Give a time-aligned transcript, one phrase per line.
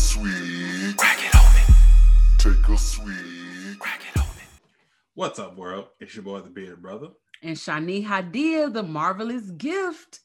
[0.00, 0.96] sweet.
[0.96, 1.74] Crack it open.
[2.38, 3.78] Take a sweet.
[3.78, 4.42] Crack it open.
[5.14, 5.88] What's up, world?
[6.00, 7.08] It's your boy, the Bearded Brother.
[7.42, 10.20] And Shani Hadia, the marvelous gift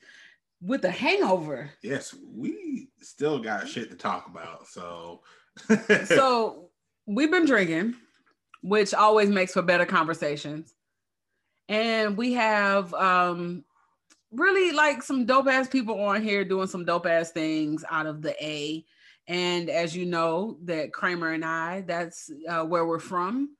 [0.62, 1.72] with a hangover.
[1.84, 4.68] Yes, we still got shit to talk about.
[4.68, 5.22] So,
[6.06, 6.70] so
[7.06, 7.96] we've been drinking,
[8.64, 10.74] which always makes for better conversations.
[11.68, 13.66] And we have um
[14.32, 18.22] really like some dope ass people on here doing some dope ass things out of
[18.22, 18.86] the A.
[19.28, 23.56] And as you know, that Kramer and I, that's uh, where we're from.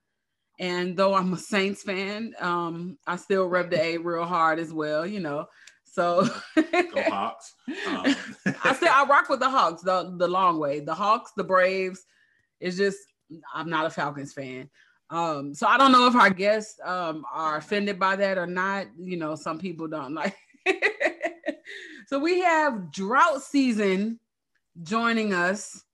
[0.58, 4.72] And though I'm a Saints fan, um, I still rub the A real hard as
[4.72, 5.46] well, you know.
[5.84, 7.54] So go Hawks.
[7.86, 8.14] Um.
[8.64, 10.80] I still I rock with the Hawks the the long way.
[10.80, 12.04] The Hawks, the Braves.
[12.60, 12.98] It's just
[13.54, 14.70] I'm not a Falcons fan.
[15.08, 18.86] Um, so I don't know if our guests um, are offended by that or not.
[18.98, 20.36] You know, some people don't like.
[22.08, 24.18] so we have Draught Season
[24.82, 25.84] joining us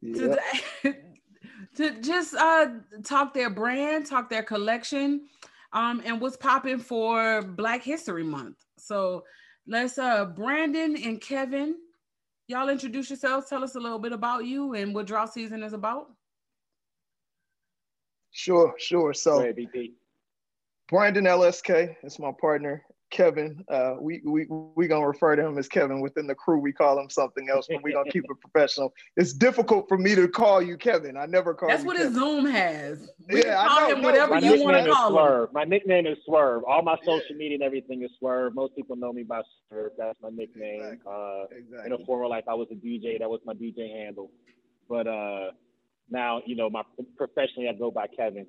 [0.00, 0.38] yep.
[0.82, 0.94] to,
[1.76, 2.66] to just uh,
[3.04, 5.26] talk their brand, talk their collection,
[5.72, 8.56] um, and what's popping for Black History Month.
[8.78, 9.24] So
[9.66, 11.76] let's uh Brandon and Kevin,
[12.48, 13.48] y'all introduce yourselves.
[13.48, 16.06] Tell us a little bit about you and what Draught Season is about.
[18.30, 19.14] Sure, sure.
[19.14, 19.52] So
[20.88, 22.84] Brandon LSK is my partner.
[23.14, 23.64] Kevin.
[23.68, 26.58] Uh, we we we gonna refer to him as Kevin within the crew.
[26.58, 28.92] We call him something else, but we gonna keep it professional.
[29.16, 31.16] It's difficult for me to call you Kevin.
[31.16, 31.68] I never call.
[31.70, 31.86] You Kevin.
[31.86, 32.12] That's what Kevin.
[32.12, 33.08] his Zoom has.
[33.30, 35.48] We yeah, call I know, him whatever no, you want to call Swerve.
[35.48, 35.54] him.
[35.54, 36.64] My nickname is Swerve.
[36.64, 38.54] All my social media and everything is Swerve.
[38.56, 39.92] Most people know me by Swerve.
[39.96, 40.82] That's my nickname.
[40.82, 41.12] Exactly.
[41.12, 41.86] Uh, Exactly.
[41.94, 43.18] in a former life, I was a DJ.
[43.20, 44.30] That was my DJ handle.
[44.88, 45.52] But uh,
[46.10, 46.82] now, you know, my
[47.16, 48.46] professionally, I go by Kevin.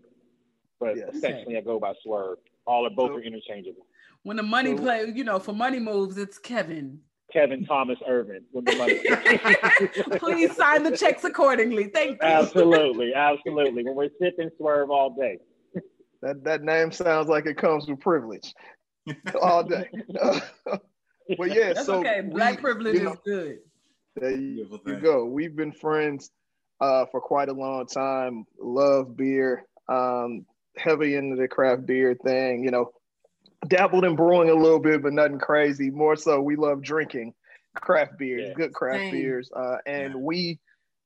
[0.79, 1.09] But Yes.
[1.15, 2.39] affectionately, I go by Swerve.
[2.67, 3.85] All or both So- are interchangeable.
[4.25, 6.99] When the money So- play, you know, for money moves, it's Kevin.
[7.31, 10.17] Kevin Thomas Irvin with the money.
[10.19, 11.89] Please sign the checks accordingly.
[11.93, 12.27] Thank you.
[12.27, 13.83] absolutely, absolutely.
[13.83, 15.37] When we're sipping Swerve all day.
[16.23, 18.51] That that name sounds like it comes with privilege
[19.39, 19.89] all day.
[20.65, 22.21] but yeah, That's so okay.
[22.21, 23.57] Black we- privilege you know, is good.
[24.15, 25.25] There you, you go.
[25.25, 26.31] We've been friends
[26.81, 28.45] uh, for quite a long time.
[28.57, 29.65] Love beer.
[29.87, 32.63] Um, heavy into the craft beer thing.
[32.63, 32.91] You know,
[33.67, 35.89] dabbled in brewing a little bit, but nothing crazy.
[35.89, 37.33] More so, we love drinking
[37.75, 38.53] craft beers, Yeah.
[38.55, 39.11] good craft Same.
[39.11, 39.51] beers.
[39.55, 40.19] Uh, and Yeah.
[40.19, 40.59] we,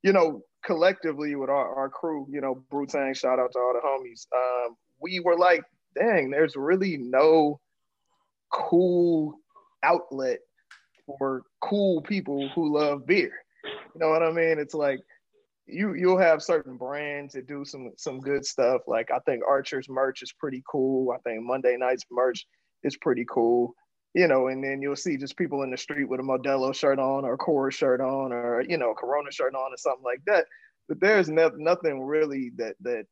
[0.03, 3.79] you know, collectively with our, our crew, you know, Brutang, shout out to all the
[3.79, 4.27] homies.
[4.35, 5.63] Um, we were like,
[5.95, 7.59] dang, there's really no
[8.51, 9.39] cool
[9.83, 10.39] outlet
[11.17, 13.31] for cool people who love beer.
[13.63, 14.59] You know what I mean?
[14.59, 14.99] It's like
[15.71, 18.81] you you'll have certain brands that do some some good stuff.
[18.87, 21.11] Like I think Archer's merch is pretty cool.
[21.11, 22.45] I think Monday Night's merch
[22.83, 23.73] is pretty cool.
[24.13, 26.97] You know, and then you'll see just people in the street with a Modelo shirt
[26.97, 30.45] on or a shirt on or you know Corona shirt on or something like that.
[30.87, 33.05] But there's no, nothing really that that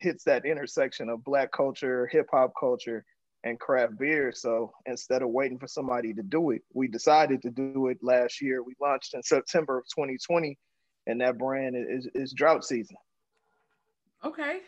[0.00, 3.04] hits that intersection of black culture, hip hop culture,
[3.44, 4.32] and craft beer.
[4.34, 8.40] So instead of waiting for somebody to do it, we decided to do it last
[8.40, 8.62] year.
[8.62, 10.58] We launched in September of 2020,
[11.06, 12.96] and that brand is, is Draught Season.
[14.24, 14.60] Okay.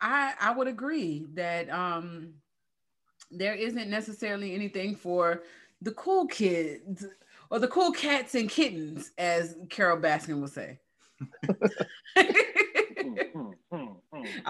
[0.00, 2.34] I I would agree that um
[3.30, 5.42] there isn't necessarily anything for
[5.82, 7.06] the cool kids
[7.50, 10.78] or the cool cats and kittens, as Carole Baskin would say.
[12.14, 12.22] I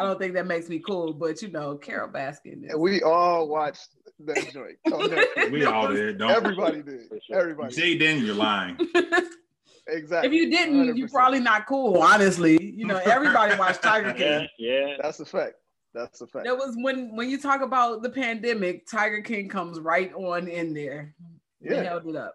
[0.02, 2.64] don't think that makes me cool, but you know, Carole Baskin.
[2.64, 3.88] Is, we all watched
[4.20, 4.78] that joint.
[5.52, 6.18] We all did.
[6.18, 6.30] Don't.
[6.30, 7.08] Everybody did.
[7.26, 7.40] Sure.
[7.40, 7.74] Everybody.
[7.74, 8.78] Say you didn't, you're lying.
[9.88, 10.28] Exactly.
[10.28, 11.98] if you didn't, you're probably not cool.
[12.02, 14.48] Honestly, you know, everybody watched Tiger King.
[14.58, 14.96] yeah.
[15.00, 15.54] That's a fact.
[15.94, 16.44] That's a fact.
[16.44, 20.74] That was when when you talk about the pandemic, Tiger King comes right on in
[20.74, 21.14] there.
[21.60, 21.82] They Yeah.
[21.84, 22.34] held it up.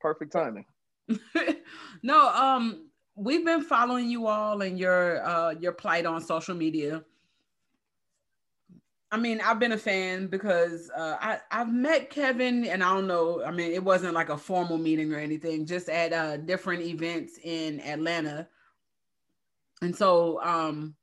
[0.00, 0.64] Perfect timing.
[2.02, 7.04] no, um, we've been following you all and your uh your plight on social media.
[9.14, 13.06] I mean, I've been a fan because uh, I I've met Kevin, and I don't
[13.06, 13.44] know.
[13.44, 17.38] I mean, it wasn't like a formal meeting or anything, just at uh, different events
[17.44, 18.48] in Atlanta.
[19.82, 20.96] And so, um,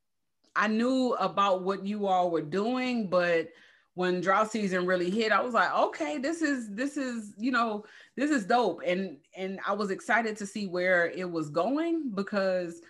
[0.54, 3.48] I knew about what you all were doing, but
[3.94, 7.86] when Draught Season really hit, I was like, okay, this is this is you know
[8.14, 12.82] this is dope, and and I was excited to see where it was going because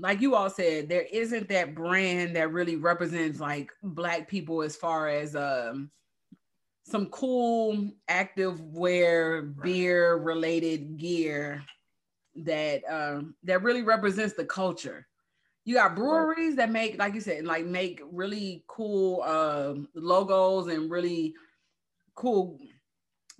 [0.00, 4.74] like you all said, there isn't that brand that really represents like black people as
[4.74, 5.90] far as um
[6.84, 11.62] some cool active wear beer related gear
[12.34, 15.06] that um that really represents the culture.
[15.66, 20.90] You got breweries that make, like you said, like make really cool um logos and
[20.90, 21.34] really
[22.14, 22.58] cool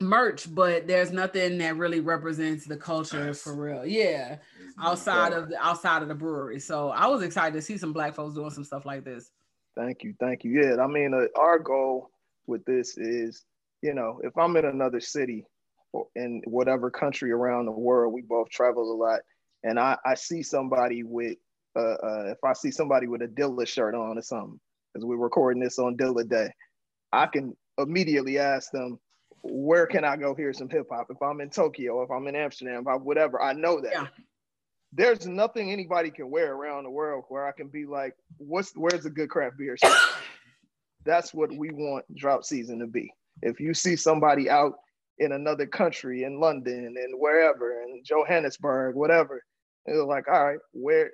[0.00, 3.42] merch, but there's nothing that really represents the culture Nice.
[3.42, 3.84] for real.
[3.84, 4.36] Yeah,
[4.80, 6.58] outside of the outside of the brewery.
[6.58, 9.30] So I was excited to see some black folks doing some stuff like this.
[9.76, 10.60] Thank you, thank you.
[10.60, 12.10] Yeah, I mean, uh, our goal
[12.46, 13.44] with this is,
[13.82, 15.46] you know, if I'm in another city
[15.92, 19.20] or in whatever country around the world, we both travel a lot,
[19.62, 21.36] and I, I see somebody with,
[21.76, 24.58] uh, uh, if I see somebody with a Dilla shirt on or something,
[24.92, 26.50] because we're recording this on Dilla Day,
[27.12, 28.98] I can immediately ask them,
[29.42, 31.06] where can I go hear some hip hop?
[31.10, 33.92] If I'm in Tokyo, if I'm in Amsterdam, if I, whatever, I know that.
[33.92, 34.06] Yeah.
[34.92, 39.06] There's nothing anybody can wear around the world where I can be like, what's where's
[39.06, 39.76] a good craft beer?
[41.04, 43.12] That's what we want Draught Season to be.
[43.42, 44.74] If you see somebody out
[45.18, 49.42] in another country, in London and wherever, in Johannesburg, whatever,
[49.86, 51.12] it's like, all right, where,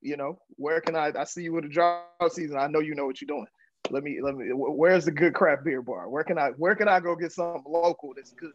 [0.00, 1.12] you know, where can I?
[1.16, 2.58] I see you with a Draught Season.
[2.58, 3.46] I know you know what you're doing.
[3.90, 4.46] Let me, let me.
[4.52, 6.08] Where's the good craft beer bar?
[6.08, 6.50] Where can I?
[6.50, 8.52] Where can I go get something local that's good?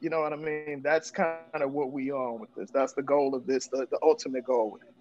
[0.00, 0.80] You know what I mean?
[0.82, 2.70] That's kind of what we on with this.
[2.72, 3.68] That's the goal of this.
[3.68, 4.94] The, the ultimate goal with it.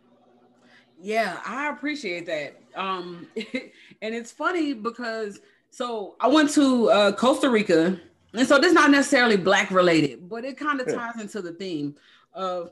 [1.00, 2.60] Yeah, I appreciate that.
[2.76, 5.40] Um, and it's funny because
[5.70, 8.00] so I went to uh, Costa Rica,
[8.34, 10.96] and so this is not necessarily black related, but it kind of Yeah.
[10.96, 11.96] ties into the theme
[12.34, 12.72] of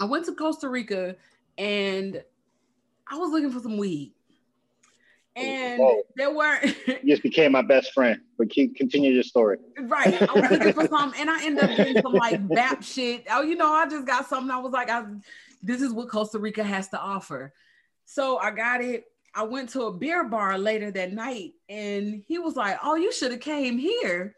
[0.00, 1.16] I went to Costa Rica
[1.56, 2.22] and
[3.10, 4.12] I was looking for some weed,
[5.36, 6.02] and Whoa.
[6.16, 8.20] there weren't You just became my best friend.
[8.38, 9.58] But keep continue your story.
[9.80, 10.22] right.
[10.22, 13.26] I was looking for some, and I ended up getting some like BAP shit.
[13.30, 14.50] Oh, you know, I just got something.
[14.50, 15.04] I was like, I,
[15.62, 17.52] this is what Costa Rica has to offer.
[18.04, 19.04] So I got it.
[19.34, 23.12] I went to a beer bar later that night, and he was like, "Oh, you
[23.12, 24.34] should have came here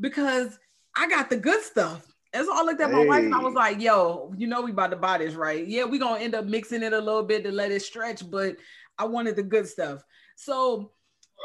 [0.00, 0.58] because
[0.96, 3.54] I got the good stuff." And so I looked at my wife and I was
[3.54, 5.64] like, "Yo, you know we about to buy this, right?
[5.64, 8.56] Yeah, we gonna end up mixing it a little bit to let it stretch, but
[8.98, 10.02] I wanted the good stuff."
[10.36, 10.92] So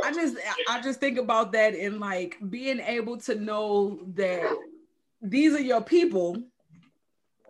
[0.03, 0.37] I just
[0.69, 4.57] I just think about that and like being able to know that
[5.21, 6.37] these are your people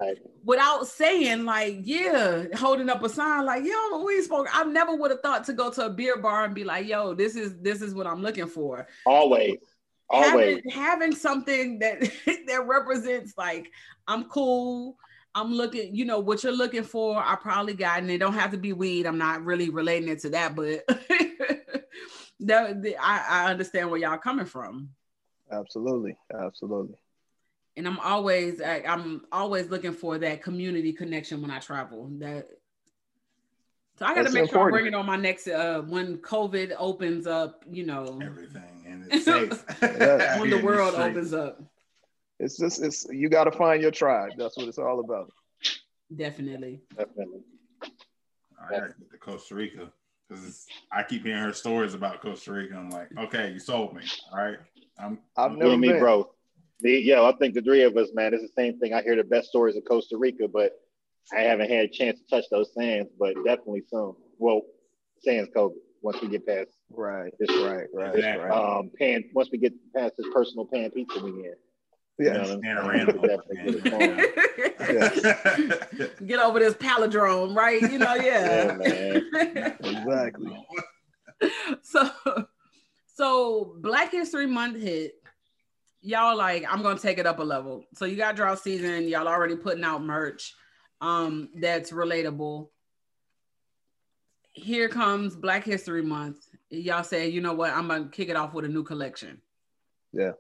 [0.02, 0.18] Right.
[0.46, 5.12] without saying like yeah holding up a sign like yo we spoke i never would
[5.12, 7.82] have thought to go to a beer bar and be like yo this is this
[7.82, 9.58] is what i'm looking for Always.
[10.10, 10.62] Always.
[10.64, 12.00] having, having something that
[12.48, 13.70] that represents like
[14.08, 14.96] i'm cool
[15.36, 18.52] i'm looking you know what you're looking for i probably got and it don't have
[18.52, 20.82] to be weed i'm not really relating it to that but
[22.42, 24.90] that, the- I, I understand where y'all coming from
[25.52, 26.96] Absolutely, absolutely.
[27.76, 32.08] and I'm always I, I'm always looking for that community connection when I travel.
[32.20, 32.48] That
[33.98, 36.18] so I got to That's make sure I bring it on my next uh when
[36.20, 37.66] COVID opens up.
[37.70, 39.66] You know, everything and it's safe.
[39.82, 40.40] Yeah.
[40.40, 41.10] when the world streets.
[41.10, 41.62] opens up.
[42.40, 44.34] It's just it's you got to find your tribe.
[44.38, 45.32] That's what it's all about.
[46.16, 46.80] Definitely.
[46.96, 47.42] Definitely.
[47.82, 47.90] All
[48.70, 49.92] right, gotta get to Costa Rica
[50.30, 52.76] because I keep hearing her stories about Costa Rica.
[52.76, 54.04] I'm like, okay, you sold me.
[54.32, 54.58] All right,
[54.98, 55.20] I'm.
[55.38, 56.00] I've I'm never me, been.
[56.00, 56.30] bro.
[56.82, 58.94] The, yeah, I think the three of us, man, it's the same thing.
[58.94, 60.72] I hear the best stories of Costa Rica, but
[61.36, 64.14] I haven't had a chance to touch those sands, but definitely soon.
[64.38, 64.62] Well,
[65.22, 68.46] sands COVID once we get past Right, this right, right, Exactly.
[68.46, 68.78] right.
[68.78, 71.56] um pan once we get past this personal pan pizza weekend.
[72.20, 72.62] You know Yeah, what I'm saying?
[72.64, 73.14] Panorama.
[73.14, 73.84] Definitely get it
[76.20, 76.28] going.
[76.28, 77.82] Get over this palindrome, right?
[77.82, 79.74] You know, Yeah, yeah.
[79.80, 80.66] exactly.
[81.82, 82.10] so
[83.16, 85.14] so Black History Month hit.
[86.02, 87.86] Y'all like, I'm gonna take it up a level.
[87.94, 90.54] So you got Draught Season, y'all already putting out merch
[91.02, 92.68] um that's relatable.
[94.52, 96.46] Here comes Black History Month.
[96.70, 99.42] Y'all say, you know what, I'm gonna kick it off with a new collection.
[100.12, 100.32] Yeah.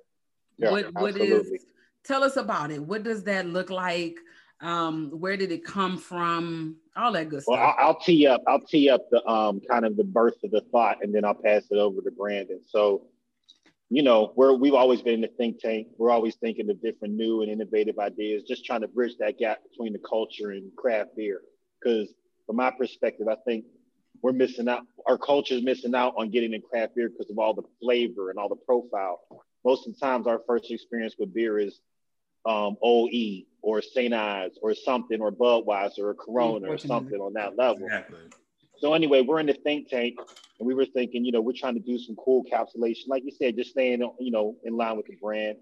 [0.60, 1.60] Yeah, what what is absolutely.
[2.04, 2.82] tell us about it.
[2.84, 4.18] What does that look like?
[4.62, 6.76] Um, where did it come from?
[6.96, 7.76] All that good Well, stuff.
[7.80, 8.44] I'll, I'll tee up.
[8.46, 11.34] I'll tee up the um kind of the birth of the thought, and then I'll
[11.34, 12.60] pass it over to Brandon.
[12.66, 13.04] So,
[13.90, 15.88] you know, we're we've always been in the think tank.
[15.98, 19.60] We're always thinking of different new and innovative ideas, just trying to bridge that gap
[19.70, 21.42] between the culture and craft beer.
[21.82, 22.14] Because
[22.46, 23.64] from my perspective, I think
[24.22, 24.82] we're missing out.
[25.08, 28.30] Our culture is missing out on getting in craft beer because of all the flavor
[28.30, 29.22] and all the profile.
[29.66, 31.80] Most of the times, our first experience with beer is
[32.46, 34.14] um, OE or St.
[34.14, 37.86] Ides or something, or Budweiser or Corona or something on that level.
[37.86, 38.20] Exactly.
[38.80, 40.16] So anyway, we're in the think tank,
[40.60, 43.32] and we were thinking, you know, we're trying to do some cool capsulation, like you
[43.32, 45.58] said, just staying, you know, in line with the brand.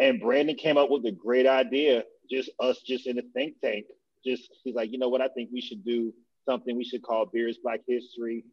[0.00, 3.86] And Brandon came up with a great idea, just us, just in the think tank.
[4.24, 5.20] Just he's like, you know what?
[5.20, 6.12] I think we should do
[6.48, 8.44] something we should call Beers Black History,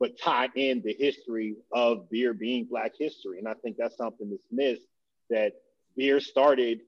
[0.00, 3.38] but tie in the history of beer being Black history.
[3.38, 4.82] And I think that's something that's missed.
[5.30, 5.52] That
[5.96, 6.80] beer started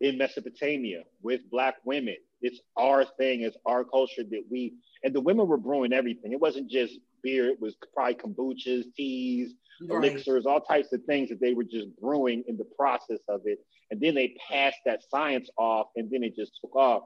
[0.00, 2.16] in Mesopotamia with Black women.
[2.40, 6.32] It's our thing, it's our culture that we and the women were brewing everything.
[6.32, 7.48] It wasn't just beer.
[7.48, 10.10] It was probably kombuchas, teas, Right.
[10.10, 13.58] elixirs, all types of things that they were just brewing in the process of it.
[13.90, 17.04] And then they passed that science off and then it just took off.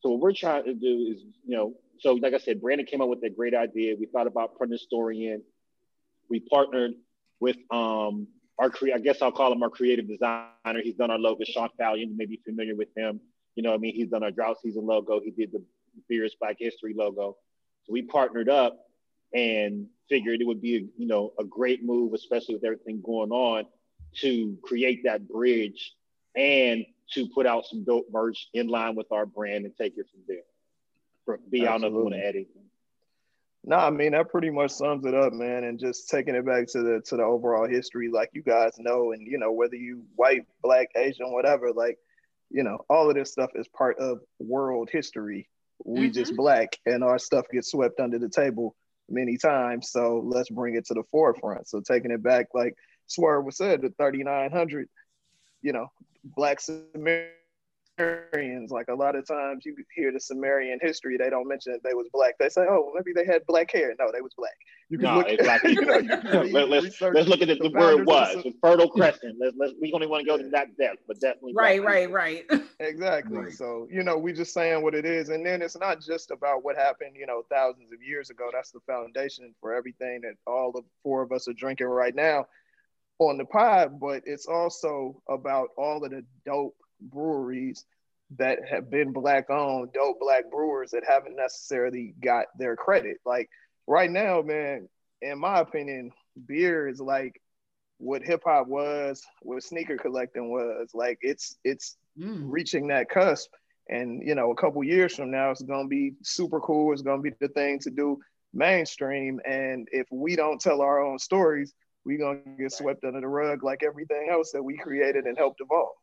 [0.00, 3.00] So what we're trying to do is, you know, so like I said, Brandon came
[3.00, 3.94] up with that great idea.
[3.98, 5.42] We thought about putting a story in.
[6.28, 6.92] We partnered
[7.40, 8.28] with um
[8.58, 10.82] our cre- I guess I'll call him our creative designer.
[10.82, 13.20] He's done our logo, Sean Fallion, you may be familiar with him.
[13.56, 15.20] You know, I mean, he's done our Draught Season logo.
[15.20, 15.62] He did the
[16.08, 17.36] Beers Black History logo.
[17.84, 18.86] So we partnered up
[19.34, 23.30] and figured it would be, a, you know, a great move, especially with everything going
[23.30, 23.64] on,
[24.16, 25.94] to create that bridge
[26.36, 30.06] and to put out some dope merch in line with our brand and take it
[30.10, 30.38] from there.
[31.24, 32.64] For, be I don't know if you want to add anything.
[33.62, 35.64] No, I mean that pretty much sums it up, man.
[35.64, 39.12] And just taking it back to the to the overall history, like you guys know,
[39.12, 41.98] and you know whether you white, black, Asian, whatever, like
[42.50, 45.48] you know all of this stuff is part of world history.
[45.84, 46.12] We mm-hmm.
[46.12, 48.76] just black, and our stuff gets swept under the table
[49.10, 49.90] many times.
[49.90, 51.68] So let's bring it to the forefront.
[51.68, 52.74] So taking it back, like
[53.06, 54.88] Swerve was said, the 3900,
[55.62, 55.88] you know,
[56.24, 57.30] black Sumerians.
[58.70, 61.94] Like a lot of times you hear the Sumerian history, they don't mention that they
[61.94, 62.34] was black.
[62.38, 63.94] They say, oh, maybe they had black hair.
[63.98, 64.52] No, they was black.
[64.88, 67.42] You can No, look, it's black you know, you can really Let, us let's look
[67.42, 69.36] at it, the, the where it founders was, the- the Fertile Crescent.
[69.40, 71.52] Let's, let's, we don't even want to go to that depth, but definitely.
[71.54, 72.14] Right, right, people.
[72.16, 72.44] right.
[72.80, 73.36] Exactly.
[73.36, 73.52] Right.
[73.52, 75.28] So, you know, we just saying what it is.
[75.28, 78.48] And then it's not just about what happened, you know, thousands of years ago.
[78.54, 82.46] That's the foundation for everything that all the four of us are drinking right now
[83.28, 84.00] on the pod.
[84.00, 87.84] But it's also about all of the dope breweries
[88.38, 93.18] that have been black owned, dope black brewers that haven't necessarily got their credit.
[93.24, 93.48] Like
[93.86, 94.88] right now, man,
[95.22, 96.12] in my opinion,
[96.46, 97.40] beer is like
[97.98, 100.90] what hip hop was, what sneaker collecting was.
[100.94, 102.46] Like it's it's Mm.
[102.50, 103.50] reaching that cusp.
[103.88, 106.92] And you know, a couple years from now, it's gonna be super cool.
[106.92, 108.18] It's gonna be the thing to do
[108.52, 109.40] mainstream.
[109.46, 111.72] And if we don't tell our own stories,
[112.04, 115.60] we're gonna get swept under the rug like everything else that we created and helped
[115.60, 115.96] evolve.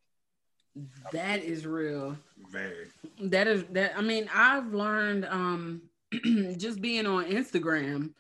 [1.12, 2.18] That is real.
[2.52, 2.88] Very.
[3.20, 3.98] That is that.
[3.98, 5.82] I mean, I've learned um
[6.58, 8.14] just being on Instagram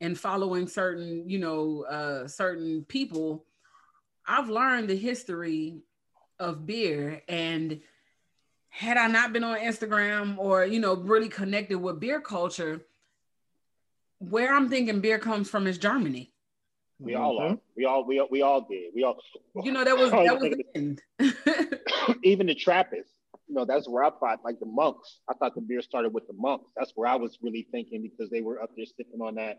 [0.00, 3.44] and following certain, you know, uh certain people.
[4.26, 5.78] I've learned the history
[6.38, 7.80] of beer, and
[8.68, 12.80] had I not been on Instagram or you know really connected with beer culture,
[14.18, 16.32] where I'm thinking beer comes from is Germany.
[17.00, 17.50] We all Mhm.
[17.52, 17.58] are.
[17.76, 18.92] We all, we, all- we all did.
[18.94, 19.22] We all,
[19.62, 21.02] You know that was that was the end.
[22.24, 23.12] even the Trappists,
[23.46, 25.20] you know, that's where I thought, like the monks.
[25.28, 26.70] I thought the beer started with the monks.
[26.76, 29.58] That's where I was really thinking because they were up there sipping on that.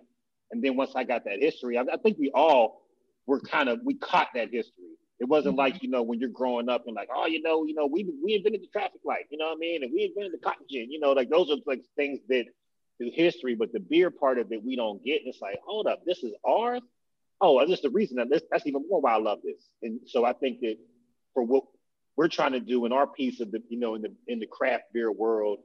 [0.51, 2.81] And then once I got that history, I, I think we all
[3.25, 4.85] were kind of we caught that history.
[5.19, 7.73] It wasn't like you know when you're growing up and like, oh, you know, you
[7.75, 10.33] know, we we invented the traffic light, you know what I mean, and we invented
[10.33, 12.45] the cotton gin, you know, like those are like things that
[12.97, 15.21] through history, but the beer part of it we don't get.
[15.23, 16.81] It's like, hold up, this is ours.
[17.41, 19.69] Oh, that's the reason that this that's even more why I love this.
[19.81, 20.77] And so I think that
[21.33, 21.63] for what
[22.17, 24.47] we're trying to do in our piece of the, you know, in the in the
[24.47, 25.59] craft beer world,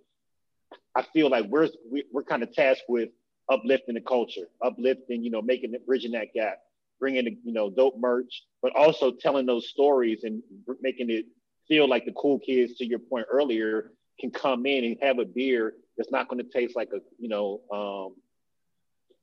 [0.94, 3.08] I feel like we're we- we're kind of tasked with
[3.50, 6.58] uplifting the culture, uplifting, you know, making it bridging that gap,
[7.00, 10.42] bringing the, you know, dope merch, but also telling those stories and
[10.80, 11.26] making it
[11.68, 15.24] feel like the cool kids, to your point earlier, can come in and have a
[15.24, 18.14] beer that's not going to taste like a, you know, um,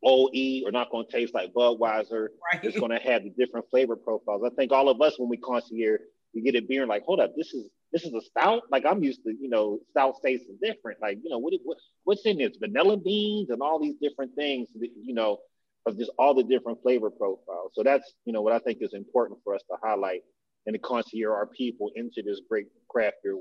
[0.03, 2.27] OE or not going to taste like Budweiser.
[2.63, 4.43] It's going to have the different flavor profiles.
[4.45, 6.01] I think all of us, when we concierge,
[6.33, 8.63] we get a beer and like, hold up, this is this is a stout.
[8.71, 11.01] Like I'm used to, you know, stout tastes different.
[11.01, 12.57] Like, you know, what, what what's in this?
[12.57, 14.69] Vanilla beans and all these different things.
[14.79, 15.39] That, you know,
[15.85, 17.71] of just all the different flavor profiles.
[17.73, 20.21] So that's you know what I think is important for us to highlight
[20.65, 23.35] and to concierge our people into this great craft beer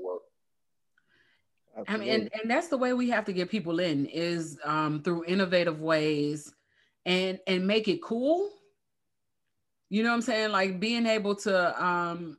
[1.87, 5.01] I mean, and, and that's the way we have to get people in is um,
[5.01, 6.53] through innovative ways
[7.05, 8.49] and and make it cool.
[9.89, 10.51] You know what I'm saying?
[10.51, 12.37] Like being able to um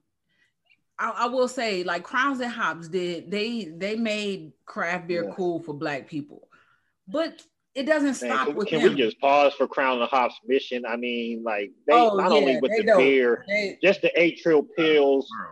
[0.99, 5.35] I, I will say like Crowns and Hops did they they made craft beer Yeah.
[5.35, 6.49] cool for black people.
[7.09, 7.43] But
[7.75, 8.95] it doesn't Man, stop can, with can them.
[8.95, 10.85] we just pause for Crown and Hops mission?
[10.87, 14.62] I mean, like they Oh, not yeah, only with the beer, They- just the trill
[14.62, 15.51] pills Wow.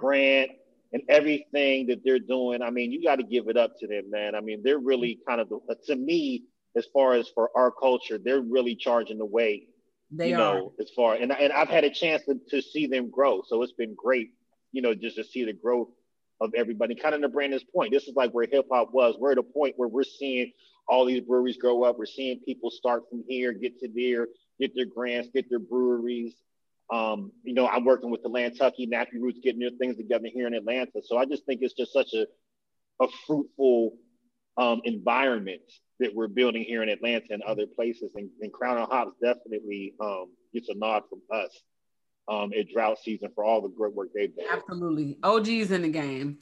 [0.92, 2.62] And everything that they're doing.
[2.62, 4.34] I mean, you got to give it up to them, man.
[4.34, 6.44] I mean, they're really kind of the, uh, to me,
[6.76, 9.68] as far as for our culture, they're really charging the way.
[10.10, 10.38] they you are.
[10.38, 13.62] know, as far and and I've had a chance to, to see them grow, so
[13.62, 14.30] it's been great.
[14.72, 15.88] You know, just to see the growth
[16.40, 16.94] of everybody.
[16.94, 19.16] Kind of to Brandon's point, this is like where hip hop was.
[19.18, 20.52] We're at a point where we're seeing
[20.88, 21.98] all these breweries grow up.
[21.98, 24.28] We're seeing people start from here, get to there,
[24.58, 26.34] get their grants, get their breweries.
[26.92, 30.46] Um, you know, I'm working with the Lantucky, Nappy Roots, getting their things together here
[30.46, 31.00] in Atlanta.
[31.04, 32.26] So I just think it's just such a,
[33.02, 33.92] a fruitful
[34.56, 35.62] um, environment
[36.00, 38.10] that we're building here in Atlanta and other places.
[38.14, 41.60] And, and Crown Hops definitely um, gets a nod from us
[42.28, 44.46] um, at Draught Season for all the great work they've done.
[44.50, 45.18] Absolutely.
[45.22, 46.38] OG's in the game.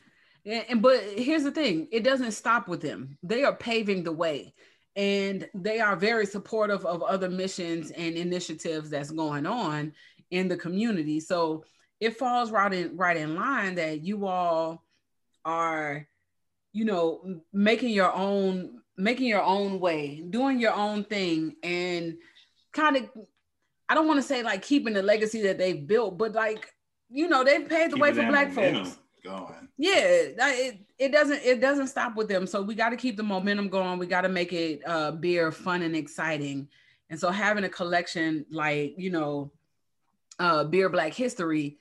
[0.46, 3.18] And, and but here's the thing, it doesn't stop with them.
[3.22, 4.54] They are paving the way
[4.96, 9.92] and they are very supportive of other missions and initiatives that's going on
[10.30, 11.20] in the community.
[11.20, 11.64] So
[12.00, 14.84] it falls right in right in line that you all
[15.44, 16.06] are
[16.72, 22.16] you know making your own making your own way doing your own thing and
[22.72, 23.10] kind of
[23.88, 26.72] i don't want to say like keeping the legacy that they've built but like
[27.08, 28.98] you know they've paved the way for black folks.
[29.24, 29.68] going.
[29.76, 32.46] Yeah it, it doesn't it doesn't stop with them.
[32.46, 33.98] So we got to keep the momentum going.
[33.98, 36.68] We got to make it uh beer fun and exciting.
[37.10, 39.52] And so having a collection like you know
[40.38, 41.78] uh beer black history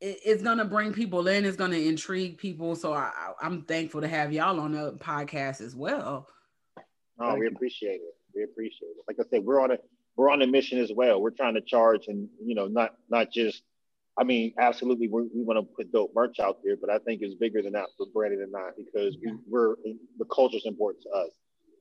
[0.00, 2.76] it's going to bring people in it's going to intrigue people.
[2.76, 3.10] So I,
[3.40, 6.28] i'm thankful to have y'all on the podcast as well.
[7.18, 8.14] Oh we appreciate it.
[8.34, 9.04] We appreciate it.
[9.08, 9.78] Like i said we're on a
[10.16, 11.20] we're on a mission as well.
[11.20, 13.62] We're trying to charge and you know not not just
[14.18, 17.34] i mean absolutely we want to put dope merch out there but i think it's
[17.34, 19.76] bigger than that for brandon and I because we, we're
[20.18, 21.28] the culture is important to us.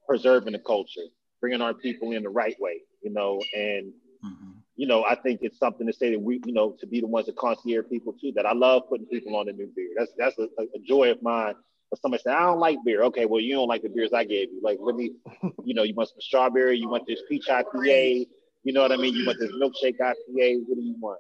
[0.06, 1.08] Preserving the culture
[1.40, 5.40] bringing our people in the right way you know and mm-hmm you know, I think
[5.42, 8.14] it's something to say that we, you know, to be the ones that concierge people
[8.14, 8.32] too.
[8.36, 9.90] That I love putting people on the new beer.
[9.98, 11.56] That's that's a, a joy of mine.
[11.90, 13.04] But somebody said, I don't like beer.
[13.04, 14.60] Okay, well you don't like the beers I gave you.
[14.62, 15.12] Like let me,
[15.64, 16.78] you know, you want some strawberry.
[16.78, 18.28] You want this peach IPA.
[18.64, 19.14] You know what I mean?
[19.14, 20.64] You want this milkshake IPA.
[20.68, 21.20] What do you want?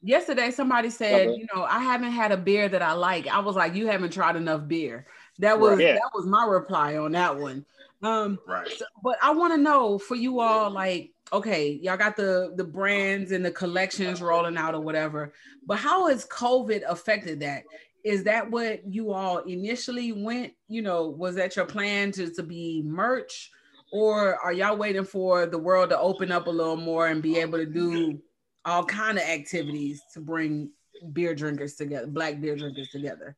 [0.00, 3.26] Yesterday, somebody said, you know, I haven't had a beer that I like.
[3.26, 5.06] I was like, you haven't tried enough beer.
[5.38, 5.80] That was right.
[5.80, 5.92] yeah.
[5.94, 7.64] that was my reply on that one.
[8.02, 8.68] Um, right.
[8.68, 12.64] So, but I want to know for you all, like, okay, y'all got the the
[12.64, 15.32] brands and the collections rolling out or whatever,
[15.66, 17.64] but how has COVID affected that?
[18.04, 20.52] Is that what you all initially went?
[20.68, 23.50] You know, was that your plan to to be merch,
[23.92, 27.38] or are y'all waiting for the world to open up a little more and be
[27.38, 28.18] able to do
[28.64, 30.70] all kind of activities to bring
[31.12, 33.36] beer drinkers together, black beer drinkers together?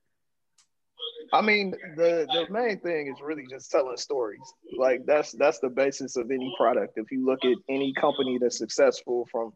[1.32, 4.40] I mean, the the main thing is really just telling stories.
[4.78, 6.94] Like that's that's the basis of any product.
[6.96, 9.52] If you look at any company that's successful from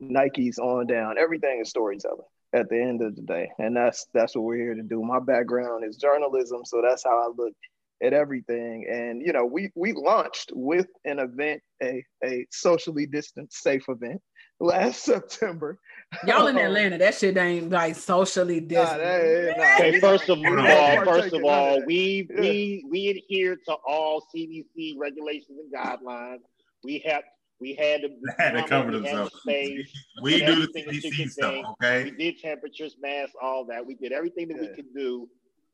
[0.00, 3.50] Nike's on down, everything is storytelling at the end of the day.
[3.58, 5.02] And that's that's what we're here to do.
[5.02, 7.54] My background is journalism, so that's how I look
[8.02, 8.86] at everything.
[8.90, 14.20] And you know, we we launched with an event, a a socially distanced safe event
[14.60, 15.78] last September.
[16.26, 19.00] Y'all in Atlanta, that shit ain't like socially distant.
[19.00, 24.94] Nah, okay, first of all, first of all, we we we adhere to all CDC
[24.98, 26.40] regulations and guidelines.
[26.84, 27.22] We have
[27.60, 29.32] we had to, had to cover themselves.
[29.44, 29.86] We,
[30.22, 32.04] we do the CDC stuff, okay?
[32.04, 33.84] We did temperatures, masks, all that.
[33.84, 34.70] We did everything that yeah.
[34.70, 35.28] we could do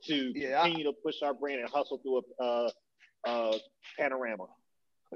[0.06, 2.70] to yeah, continue I, to push our brand and hustle through a uh,
[3.24, 3.58] uh,
[3.98, 4.46] panorama.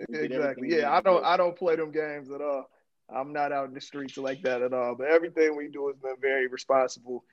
[0.08, 0.68] Exactly.
[0.70, 2.66] Yeah, I don't I don't play them games at all.
[3.14, 4.94] I'm not out in the streets like that at all.
[4.94, 7.24] But everything we do has been very responsible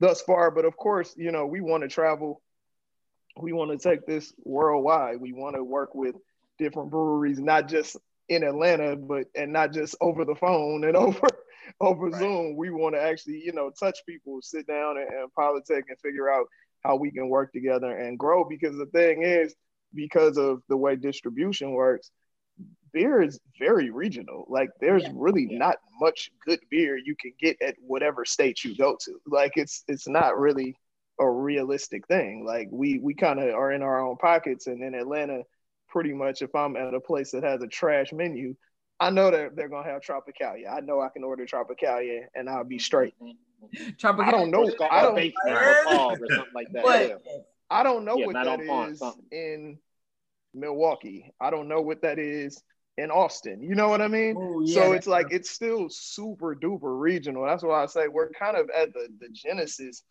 [0.00, 0.50] thus far.
[0.50, 2.42] But of course, you know, we want to travel.
[3.40, 5.20] We want to take this worldwide.
[5.20, 6.14] We want to work with
[6.58, 7.96] different breweries, not just
[8.28, 11.28] in Atlanta, but and not just over the phone and over
[11.80, 12.20] over right.
[12.20, 12.56] Zoom.
[12.56, 16.30] We want to actually, you know, touch people, sit down and, and politic and figure
[16.30, 16.46] out
[16.82, 18.44] how we can work together and grow.
[18.44, 19.54] Because the thing is,
[19.94, 22.10] because of the way distribution works,
[22.96, 24.46] beer is very regional.
[24.48, 25.12] Like there's yeah.
[25.14, 25.58] really yeah.
[25.58, 29.20] not much good beer you can get at whatever state you go to.
[29.26, 30.74] Like it's it's not really
[31.20, 32.44] a realistic thing.
[32.46, 35.42] Like we we kind of are in our own pockets and in Atlanta
[35.88, 38.56] pretty much if I'm at a place that has a trash menu,
[38.98, 40.72] I know that they're gonna have Tropicalia.
[40.72, 43.14] I know I can order Tropicalia and I'll be straight.
[43.74, 44.20] Tropicalia.
[44.26, 44.70] I don't know.
[44.90, 46.82] I don't, or something like that.
[46.82, 47.22] But,
[47.68, 49.78] I don't know yeah, what that is in
[50.54, 51.32] Milwaukee.
[51.40, 52.62] I don't know what that is
[52.98, 53.62] in Austin.
[53.62, 54.36] You know what I mean?
[54.36, 57.44] Ooh, yeah, so it's like it's still super duper regional.
[57.44, 60.02] That's why I say we're kind of at the, the genesis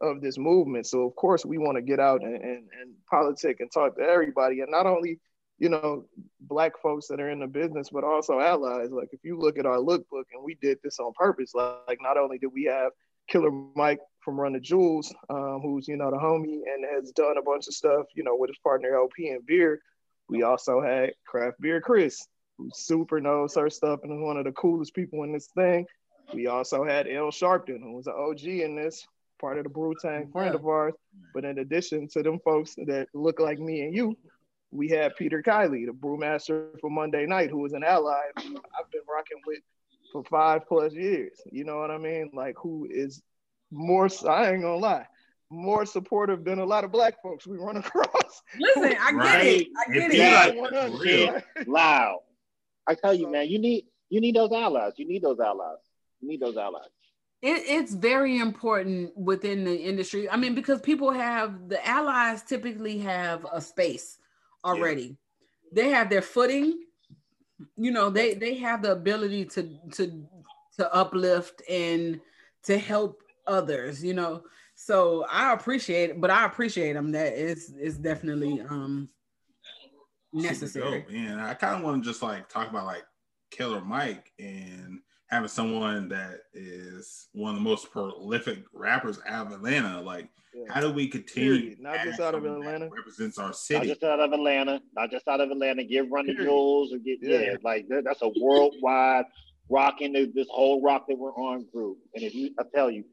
[0.00, 0.86] of this movement.
[0.86, 4.02] So of course we want to get out and, and, and politic and talk to
[4.02, 4.60] everybody.
[4.60, 5.20] And not only,
[5.58, 6.06] you know,
[6.40, 8.90] black folks that are in the business, but also allies.
[8.90, 11.98] Like if you look at our lookbook and we did this on purpose, like, like
[12.02, 12.90] not only did we have
[13.28, 17.36] Killer Mike from Run the Jewels, um, who's, you know, the homie and has done
[17.38, 19.80] a bunch of stuff, you know, with his partner LP and beer
[20.28, 22.26] we also had Craft Beer Chris,
[22.58, 25.86] who super knows her stuff and is one of the coolest people in this thing.
[26.34, 29.06] We also had L Sharpton, who was an OG in this,
[29.40, 30.94] part of the Brew Tank friend of ours.
[31.34, 34.16] But in addition to them folks that look like me and you,
[34.70, 39.02] we had Peter Kiley, the brewmaster for Monday Night, who was an ally I've been
[39.08, 39.60] rocking with
[40.12, 41.38] for five plus years.
[41.50, 42.30] You know what I mean?
[42.32, 43.22] Like who is
[43.70, 45.06] more I ain't gonna lie,
[45.52, 48.42] more supportive than a lot of black folks we run across.
[48.58, 49.46] Listen, I get Right.
[49.46, 49.68] it.
[49.78, 50.16] I get If it.
[50.16, 51.68] you Yeah, like- right?
[51.68, 52.18] loud.
[52.86, 54.92] I tell you, man, you need you need those allies.
[54.96, 55.78] You need those allies.
[56.20, 56.88] You need those allies.
[57.40, 60.28] It, it's very important within the industry.
[60.30, 64.18] I mean, because people have the allies typically have a space
[64.64, 65.16] already.
[65.72, 66.78] They have their footing.
[67.76, 70.26] You know, they they have the ability to to
[70.78, 72.20] to uplift and
[72.64, 74.04] to help others.
[74.04, 74.42] You know,
[74.84, 77.12] so I appreciate it, but I appreciate them.
[77.12, 79.08] That is is definitely um
[80.32, 81.00] necessary.
[81.02, 81.38] dope, man.
[81.38, 83.04] I kind of want to just like talk about like
[83.50, 89.52] Killer Mike and having someone that is one of the most prolific rappers out of
[89.52, 90.00] Atlanta.
[90.00, 90.64] Like, Yeah.
[90.68, 91.58] how do we continue?
[91.60, 91.80] Period.
[91.80, 92.88] Not just out of Atlanta.
[92.94, 93.86] Represents our Not city.
[93.88, 95.84] just out of Atlanta, not just out of Atlanta.
[95.84, 96.48] Give Run the Period.
[96.50, 97.56] Jewels or get yeah, Yeah.
[97.62, 99.24] like that's a worldwide
[99.70, 101.96] rocking this, this whole rock that we're on group.
[102.14, 103.04] And if you, I tell you,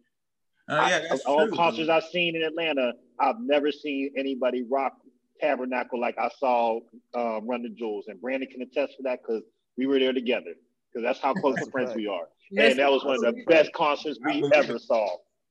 [0.70, 1.56] Oh yeah, I- that's of all true.
[1.56, 4.94] concerts I've seen in Atlanta, I've never seen anybody rock
[5.42, 6.80] Tabernacle like I saw
[7.16, 9.44] um, Run the Jewels, and Brandon can attest for that because
[9.78, 10.54] we were there together.
[10.92, 11.98] Because that's how close That's of friends fact.
[11.98, 15.08] we are, Listen, and that was one of the best concerts we ever saw.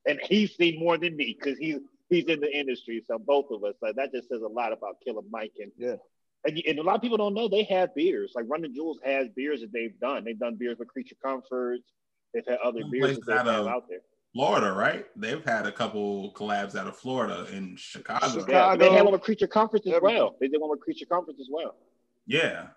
[0.06, 1.78] And he's seen more than me because he's
[2.08, 3.02] he's in the industry.
[3.06, 5.94] So both of us, like that, just says a lot about Killer Mike and Yeah.
[6.44, 8.32] And, and a lot of people don't know they have beers.
[8.34, 10.24] Like Run the Jewels has beers that they've done.
[10.24, 11.84] They've done beers with Creature Comforts.
[12.34, 14.00] They've had other Some beers place that they have out out there.
[14.34, 15.06] Florida, right?
[15.16, 18.26] They've had a couple collabs out of Florida in Chicago.
[18.28, 18.52] Chicago.
[18.52, 20.36] Yeah, they had one with Creature Comforts as well.
[20.40, 21.74] They did one with Creature Comforts as well.
[22.26, 22.68] Yeah.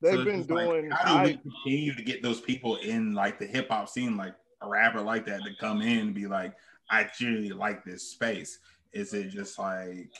[0.00, 0.90] They've So been it's like, doing.
[0.90, 4.16] how do we I, continue to get those people in like the hip hop scene,
[4.16, 6.52] like a rapper like that, to come in and be like,
[6.90, 8.58] I truly like this space?
[8.92, 10.10] Is it just like,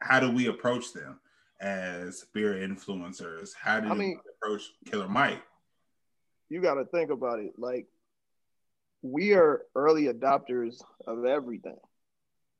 [0.00, 1.20] how do we approach them
[1.60, 3.50] as beer influencers?
[3.54, 5.42] How do I we mean- approach Killer Mike?
[6.50, 7.52] you got to think about it.
[7.58, 7.86] Like
[9.02, 11.76] we are early adopters of everything.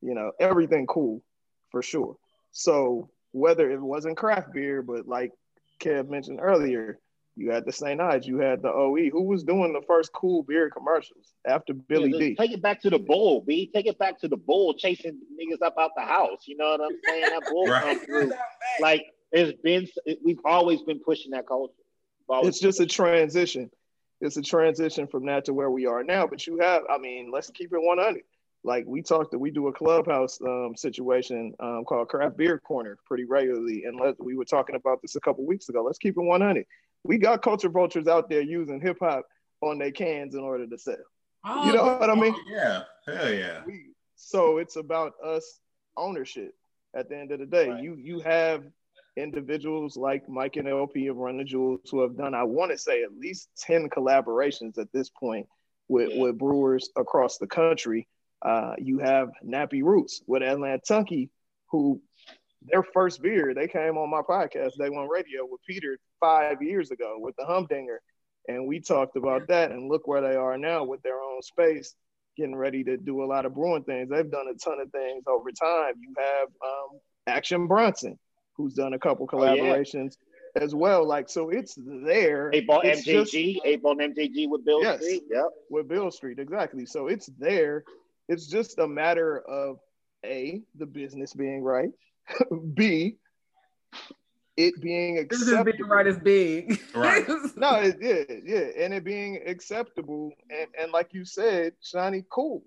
[0.01, 1.23] You know, everything cool
[1.71, 2.17] for sure.
[2.53, 5.33] So whether it wasn't craft beer, but like
[5.81, 6.99] Kev mentioned earlier,
[7.37, 8.01] you had the St.
[8.01, 9.11] Ides, you had the OE.
[9.11, 12.35] Who was doing the first cool beer commercials after Billy Yeah, D?
[12.35, 13.71] Take it back to the bull, B.
[13.73, 16.45] Take it back to the bull chasing niggas up out the house.
[16.47, 17.31] You know what I'm saying?
[17.31, 17.83] That bull Right.
[17.83, 18.33] come through.
[18.81, 21.75] Like it's been, it, we've always been pushing that culture.
[22.31, 23.71] It's just a transition.
[24.21, 26.27] It's a transition from that to where we are now.
[26.27, 28.23] But you have, I mean, let's keep it 100.
[28.65, 32.99] Like we talked, that we do a clubhouse um, situation um, called Craft Beer Corner
[33.07, 35.85] pretty regularly, and let, we were talking about this a couple weeks ago.
[35.85, 36.67] Let's keep it 100.
[37.05, 39.25] We got culture vultures out there using hip hop
[39.61, 40.97] on their cans in order to sell.
[41.45, 42.35] Oh, You know what I mean?
[42.51, 43.63] Yeah, hell yeah.
[43.65, 45.61] We, so it's about us
[45.97, 46.53] ownership.
[46.95, 47.83] At the end of the day, Right.
[47.83, 48.65] you you have
[49.19, 52.79] individuals like Mike and LP of Run the Jewels who have done, I want to
[52.79, 55.47] say, at least ten collaborations at this point
[55.89, 56.23] with Yeah.
[56.23, 58.09] with brewers across the country.
[58.43, 61.31] Uh, you have Nappy Roots with Atlantucky,
[61.71, 62.01] who
[62.63, 66.91] their first beer they came on my podcast Day One Radio with Peter five years
[66.91, 68.01] ago with the Humdinger,
[68.49, 69.71] and we talked about that.
[69.73, 71.95] And look where they are now with their own space
[72.37, 74.09] getting ready to do a lot of brewing things.
[74.09, 75.95] They've done a ton of things over time.
[76.01, 78.17] You have um, Action Bronson,
[78.59, 79.53] who's done a couple Oh, yeah.
[79.55, 80.19] collaborations
[80.57, 81.07] as well.
[81.07, 82.51] Like, so it's there.
[82.53, 85.01] Eight ball It's just- MJG, eight ball MJG with Bill Yes.
[85.01, 85.23] Street.
[85.31, 85.47] Yep.
[85.71, 86.85] with Beale Street, exactly.
[86.85, 87.85] So it's there.
[88.29, 89.79] It's just a matter of
[90.27, 91.91] A, the business being right,
[92.75, 93.17] B,
[94.57, 95.89] it being This is being acceptable.
[95.89, 96.81] right is big.
[96.95, 97.25] Right.
[97.57, 102.65] No, it, yeah, yeah, and it being acceptable, and, and like you said, shiny, cool.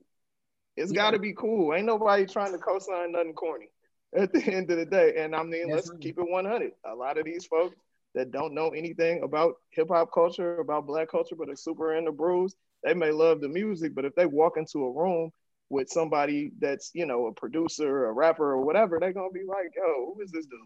[0.77, 1.01] It's Yeah.
[1.01, 1.73] got to be cool.
[1.73, 3.69] Ain't nobody trying to co-sign nothing corny
[4.15, 5.15] at the end of the day.
[5.17, 6.01] And I mean, That's let's right.
[6.01, 6.71] keep it 100.
[6.85, 7.75] A lot of these folks
[8.15, 12.11] that don't know anything about hip hop culture, about black culture, but are super into
[12.11, 15.31] brews, they may love the music, but if they walk into a room
[15.69, 19.71] with somebody that's you know a producer, a rapper, or whatever, they're gonna be like,
[19.75, 20.59] "Yo, who is this dude?"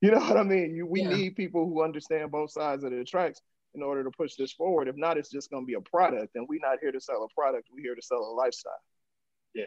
[0.00, 0.74] You know what I mean?
[0.74, 1.08] You, we Yeah.
[1.10, 3.40] need people who understand both sides of the tracks
[3.74, 4.86] in order to push this forward.
[4.88, 7.24] If not, it's just going to be a product, and we're not here to sell
[7.24, 7.68] a product.
[7.72, 8.72] We're here to sell a lifestyle.
[9.54, 9.66] Well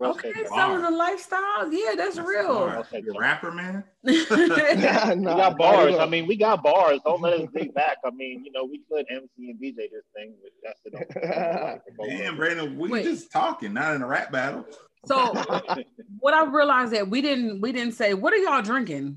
[0.00, 1.72] Okay, said, selling a lifestyle.
[1.72, 2.68] Yeah, that's real.
[2.68, 2.86] Hard.
[2.92, 3.82] You a rapper, man.
[4.04, 5.96] Nah, We got bars.
[5.96, 7.00] I mean, we got bars.
[7.04, 7.96] Don't let us dig back.
[8.04, 11.82] I mean, you know, we could MC and DJ this thing, but that's it.
[12.08, 13.04] Damn, Brandon, we Wait.
[13.04, 14.64] just talking, not in a rap battle.
[15.06, 15.32] so
[16.20, 19.16] what I realized that we didn't we didn't say what are y'all drinking?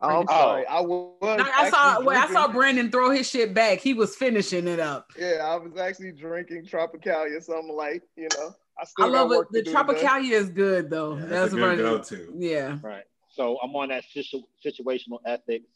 [0.00, 0.24] I'm Oh.
[0.28, 0.66] sorry.
[0.66, 1.14] I was.
[1.22, 3.78] I, I saw actually wait, I saw Brandon throw his shit back.
[3.78, 5.10] He was finishing it up.
[5.18, 9.46] Yeah, I was actually drinking Tropicalia, something like You know, I I love it.
[9.50, 9.72] The to today.
[9.76, 11.14] Tropicalia is good though.
[11.14, 11.86] Yeah, that's that's a good Brandon.
[11.86, 12.34] go-to.
[12.38, 12.78] Yeah.
[12.82, 13.04] Right.
[13.32, 15.66] So I'm on that situ- situational ethics.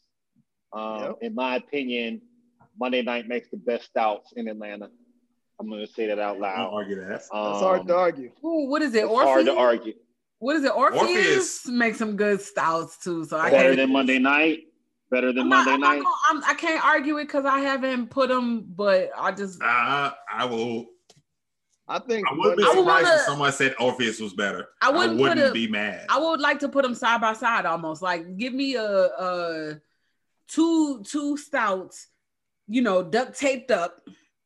[0.73, 1.17] Um, Yep.
[1.21, 2.21] In my opinion,
[2.79, 4.89] Monday night makes the best stouts in Atlanta.
[5.59, 6.53] I'm going to say that out loud.
[6.53, 6.73] I don't loud.
[6.73, 7.09] argue that.
[7.09, 8.31] That's hard to Um, argue.
[8.43, 9.03] Ooh, what is it?
[9.03, 9.93] It's hard to argue.
[10.39, 10.71] What is it?
[10.75, 11.67] Orpheus, Orpheus.
[11.67, 13.25] makes some good stouts too.
[13.25, 14.61] So I Better than Monday night.
[15.11, 16.03] Better than I'm not, Monday I'm not night.
[16.03, 20.13] gonna, I'm, I can't argue it because I haven't put them, but I just Uh,
[20.33, 20.85] I will.
[21.87, 24.67] I think I would be surprised wanna- if someone said Orpheus was better.
[24.81, 26.05] I wouldn't put wouldn't a- be mad.
[26.09, 28.01] I would like to put them side by side almost.
[28.01, 29.81] Like give me a, a
[30.47, 32.07] two two stouts,
[32.67, 34.01] you know, duct taped up.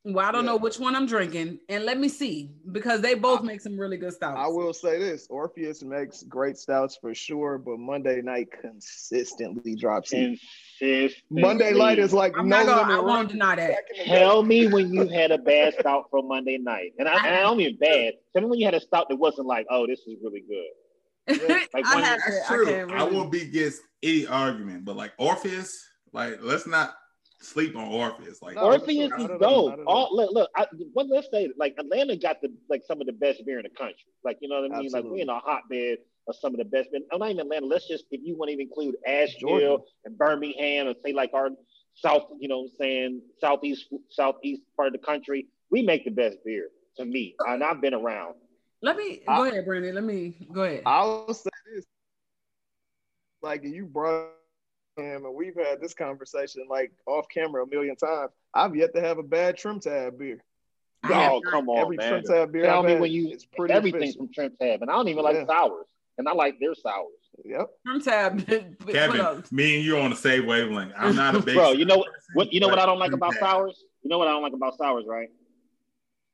[0.07, 3.41] Well, I don't know which one I'm drinking, and let me see because they both
[3.41, 4.37] make some really good stouts.
[4.39, 10.11] I will say this: Orpheus makes great stouts for sure, but Monday night consistently drops
[10.11, 10.39] heat.
[10.79, 11.41] Consistently.
[11.41, 13.69] Monday night is like I'm no not gonna, I won't deny that.
[13.69, 14.19] Back in the day.
[14.19, 17.41] Tell me when you had a bad stout from Monday night, and I, and I
[17.41, 18.13] don't mean bad.
[18.33, 20.69] Tell me when you had a stout that wasn't like, oh, this is really good.
[21.73, 22.65] Like I have to, That's I true.
[22.65, 23.15] can't I, really.
[23.15, 25.83] will be against any argument, but like Orpheus,
[26.13, 26.93] like let's not
[27.41, 28.41] sleep on Orpheus.
[28.41, 29.41] Like No, Orpheus is dope.
[29.41, 30.15] All, all.
[30.15, 30.49] look, look.
[30.55, 33.63] I, what let's say, like Atlanta got the like some of the best beer in
[33.63, 34.05] the country.
[34.23, 34.91] Like you know what I mean?
[34.91, 36.91] Like we in a hotbed of some of the best.
[36.91, 37.01] beer.
[37.11, 37.65] I'm not even Atlanta.
[37.65, 39.77] Let's just if you want to even include Asheville Georgia.
[40.05, 41.49] and Birmingham and say like our
[41.95, 46.11] south, you know, what I'm saying southeast southeast part of the country, we make the
[46.11, 47.35] best beer to me.
[47.47, 48.35] And I've been around.
[48.81, 49.95] Let me I- go ahead, Brandon.
[49.95, 50.83] Let me go ahead.
[50.85, 51.85] I'll say this:
[53.41, 54.29] like you brought
[54.97, 58.31] him, and we've had this conversation like off camera a million times.
[58.53, 60.43] I've yet to have a bad trim tab beer.
[61.07, 62.09] Oh, come on, Every man.
[62.09, 64.17] trim tab beer Tell I've me had when you it's pretty everything's efficient.
[64.17, 65.45] from trim Tab, and I don't even like Yeah.
[65.45, 65.85] sours,
[66.17, 67.11] and I like their sours.
[67.43, 67.67] Yep.
[67.85, 68.47] Trim tab.
[68.87, 70.93] Kevin, me and you on the same wavelength.
[70.97, 73.11] I'm not a big Bro, you know person, What you know what I don't like
[73.11, 73.83] about that, sours?
[74.03, 75.27] You know what I don't like about sours, right?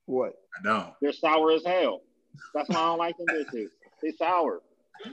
[0.05, 0.33] What?
[0.59, 0.93] I don't.
[1.01, 2.01] They're sour as hell.
[2.53, 3.67] That's why I don't like them bitches.
[4.03, 4.61] They sour.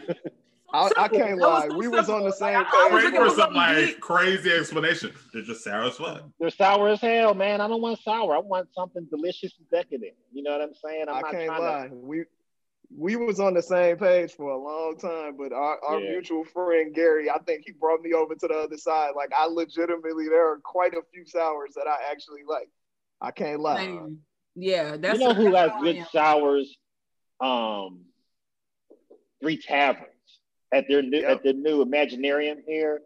[0.71, 1.69] I, I can't That was lie.
[1.69, 2.93] so We was on the same Like, I page.
[2.93, 4.01] was Wait thinking for some like deep.
[4.01, 5.13] crazy explanation.
[5.33, 6.25] They're just sour as fuck.
[6.39, 7.63] They're sour as hell, man.
[7.63, 8.37] I don't want sour.
[8.37, 10.13] I want something delicious and decadent.
[10.31, 11.07] You know what I'm saying?
[11.09, 11.89] I'm I not can't trying lie.
[11.91, 12.25] We
[12.97, 16.13] we was on the same page for a long time, but our, our Yeah.
[16.13, 19.11] mutual friend Gary, I think he brought me over to the other side.
[19.15, 22.69] Like I legitimately, there are quite a few sours that I actually like.
[23.21, 23.77] I can't lie.
[23.85, 24.19] Same.
[24.55, 26.07] Yeah, that's You know who has good am.
[26.13, 26.77] sours?
[27.41, 28.01] Um,
[29.41, 30.07] Three Taverns
[30.73, 31.31] at their new Yep.
[31.31, 33.03] at their new Imaginarium here.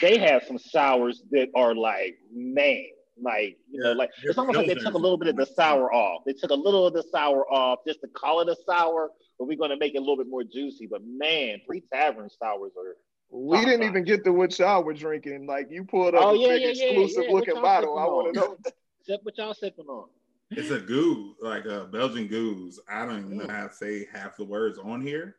[0.00, 2.84] They have some sours that are like man,
[3.20, 5.92] like you know, like it's almost like they took a little bit of the sour
[5.92, 6.22] off.
[6.24, 9.10] They took a little of the sour off just to call it a sour,
[9.42, 10.86] but we're gonna make it a little bit more juicy.
[10.86, 12.96] But man, Three Tavern sours are
[13.28, 13.88] We Top didn't notch.
[13.88, 15.46] even get to what y'all were drinking.
[15.46, 17.32] Like you pulled up Oh, a yeah, big yeah, yeah, exclusive yeah.
[17.32, 17.98] What looking bottle.
[17.98, 18.56] I want to know.
[19.04, 20.08] sip what y'all sipping on.
[20.52, 22.76] It's a goo, like a Belgian gueuze.
[22.88, 25.36] I don't even know how to say half the words on here,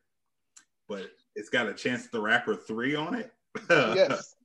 [0.90, 1.04] but
[1.36, 3.32] it's got a Chance the Rapper three on it.
[3.70, 4.36] yes.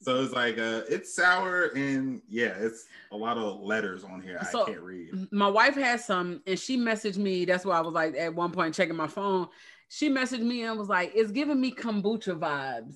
[0.00, 4.38] So it's like uh it's sour and yeah, it's a lot of letters on here
[4.50, 5.10] So- I can't read.
[5.32, 8.52] my wife had some and she messaged me that's why i was like at one
[8.52, 9.48] point checking my phone
[9.88, 12.94] she messaged me and was like it's giving me kombucha vibes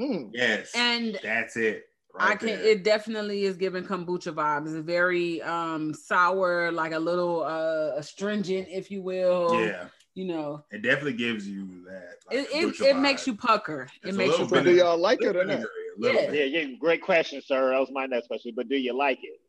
[0.00, 0.30] Mm.
[0.32, 1.84] Yes, and that's it.
[2.18, 2.60] i can there.
[2.62, 8.66] it definitely is giving kombucha vibes it's very um sour like a little uh astringent
[8.70, 9.84] if you will yeah,
[10.14, 12.14] you know it definitely gives you that.
[12.28, 14.64] like, it, it, it makes you pucker it It's a makes you little pucker.
[14.70, 15.60] do y'all like it or not?
[15.98, 16.30] Vinegary, a little Yeah.
[16.30, 16.52] bit.
[16.52, 17.70] Yeah, yeah, great question, sir.
[17.70, 18.52] That was my next question.
[18.56, 19.40] But do you like it?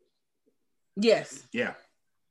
[0.96, 1.72] yes yeah.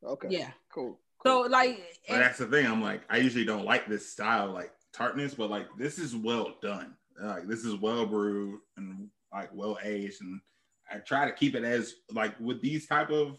[0.05, 0.27] Okay.
[0.29, 0.99] yeah Cool.
[1.25, 2.65] so like But that's the thing.
[2.67, 6.55] I'm like, I usually don't like this style, like tartness, but like this is well
[6.61, 6.95] done.
[7.19, 10.39] Like this is well brewed and like well aged, and
[10.91, 13.37] I try to keep it as like with these type of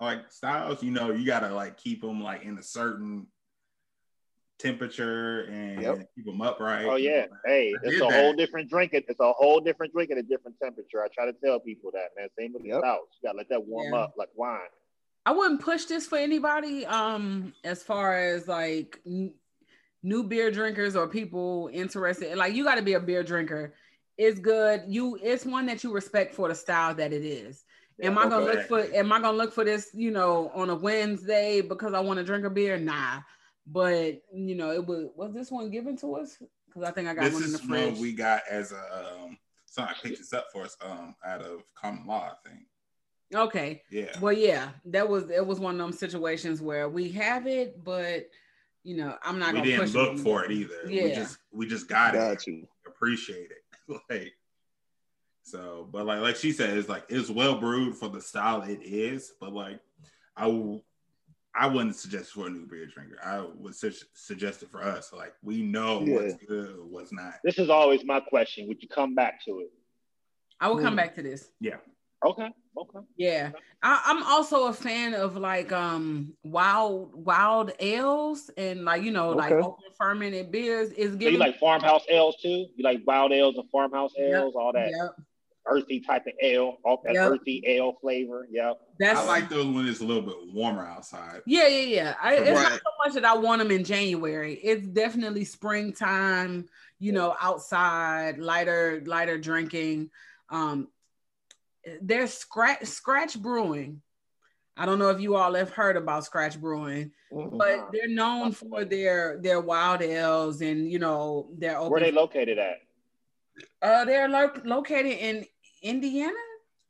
[0.00, 0.82] like styles.
[0.82, 3.26] You know, you gotta like keep them like in a certain
[4.58, 6.10] temperature and Yep.
[6.14, 6.86] keep them upright.
[6.86, 7.26] Oh yeah.
[7.44, 8.12] Hey, I it's a that.
[8.12, 8.92] whole different drink.
[8.94, 11.02] It's a whole different drink at a different temperature.
[11.02, 12.28] I try to tell people that, man.
[12.38, 12.80] Same with the Yep.
[12.80, 13.18] stouts.
[13.22, 14.00] You gotta let that warm Yeah.
[14.00, 14.68] up like wine.
[15.26, 16.86] I wouldn't push this for anybody.
[16.86, 19.34] Um, as far as like n-
[20.02, 23.74] new beer drinkers or people interested, like you got to be a beer drinker.
[24.16, 24.84] It's good.
[24.86, 27.64] You, it's one that you respect for the style that it is.
[28.00, 28.56] am I gonna okay.
[28.58, 28.94] look for?
[28.94, 29.90] Am I gonna look for this?
[29.92, 32.78] You know, on a Wednesday because I want to drink a beer?
[32.78, 33.20] Nah.
[33.66, 36.38] But you know, it was was this one given to us?
[36.66, 37.92] Because I think I got This one in the is fridge.
[37.94, 38.76] what we got as a
[39.22, 39.38] um.
[39.68, 42.60] Somebody picked this up for us um out of common law, I think.
[43.34, 43.82] okay.
[43.90, 44.16] Yeah.
[44.20, 48.28] Well, yeah, that was it was one of them situations where we have it, but
[48.84, 50.20] you know, I'm not we gonna didn't push look it.
[50.20, 50.88] for it either.
[50.88, 51.02] Yeah.
[51.04, 52.46] We just we just got it.
[52.46, 52.66] You.
[52.86, 54.00] Appreciate it.
[54.10, 54.32] like
[55.42, 58.80] so, but like like she said, it's like it's well brewed for the style it
[58.82, 59.80] is, but like
[60.36, 60.80] I w-
[61.58, 63.18] I wouldn't suggest for a new beer drinker.
[63.24, 65.12] I would su- suggest it for us.
[65.12, 66.14] Like we know Yeah.
[66.14, 67.34] what's good, what's not.
[67.44, 68.68] This is always my question.
[68.68, 69.68] Would you come back to it?
[70.60, 70.96] I will come Hmm.
[70.96, 71.50] back to this.
[71.60, 71.76] Yeah.
[72.24, 72.50] Okay.
[72.78, 72.98] Okay.
[73.16, 79.10] Yeah, I, I'm also a fan of like um wild wild ales and like you
[79.12, 81.38] know like open fermented beers is So you giving.
[81.38, 82.66] like farmhouse ales too?
[82.74, 85.16] You like wild ales and farmhouse ales, all that Yep,
[85.68, 87.30] earthy type of ale, all that Yep.
[87.30, 88.46] earthy ale flavor.
[88.50, 88.80] Yep.
[88.98, 91.42] that's I like those when it's a little bit warmer outside.
[91.46, 92.14] Yeah, yeah, yeah.
[92.20, 94.54] I, it's not so much that I want them in January.
[94.54, 96.68] It's definitely springtime.
[96.98, 100.10] You know, outside, lighter, lighter drinking.
[100.48, 100.88] Um,
[102.00, 104.00] there's scratch scratch brewing.
[104.78, 107.56] I don't know if you all have heard about scratch brewing, Mhm.
[107.58, 111.90] but they're known for their their wild ales and you know their open.
[111.90, 112.76] Where they located at?
[113.80, 115.46] uh, they're lo- located in
[115.82, 116.32] Indiana.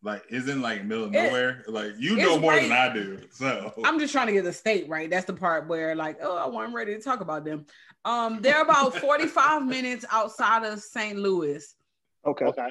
[0.02, 1.64] Like, isn't like middle of It- nowhere.
[1.66, 3.20] Like, you know more right- than I do.
[3.30, 5.10] So I'm just trying to get the state right.
[5.10, 7.66] That's the part where like, oh, I wasn't ready to talk about them.
[8.04, 11.18] Um, they're about 45 minutes outside of St.
[11.18, 11.74] Louis.
[12.24, 12.44] Okay.
[12.44, 12.70] Okay.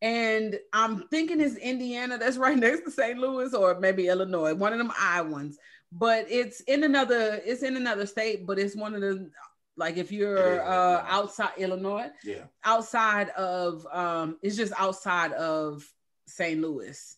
[0.00, 3.18] And I'm thinking it's Indiana that's right next to St.
[3.18, 5.58] Louis or maybe Illinois, one of them I ones.
[5.92, 9.30] But it's in another, it's in another state, but it's one of the
[9.76, 12.44] like if you're Yeah, uh outside Illinois, yeah.
[12.64, 15.86] outside of um, it's just outside of
[16.26, 16.60] St.
[16.60, 17.16] Louis.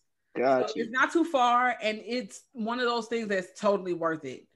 [0.67, 4.47] So it's not too far, and it's one of those things that's totally worth it.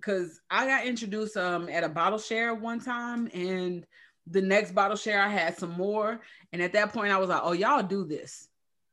[0.00, 3.84] Cause I got introduced um at a bottle share one time, and
[4.30, 6.20] the next bottle share I had some more,
[6.52, 8.48] and at that point I was like, "Oh, y'all do this.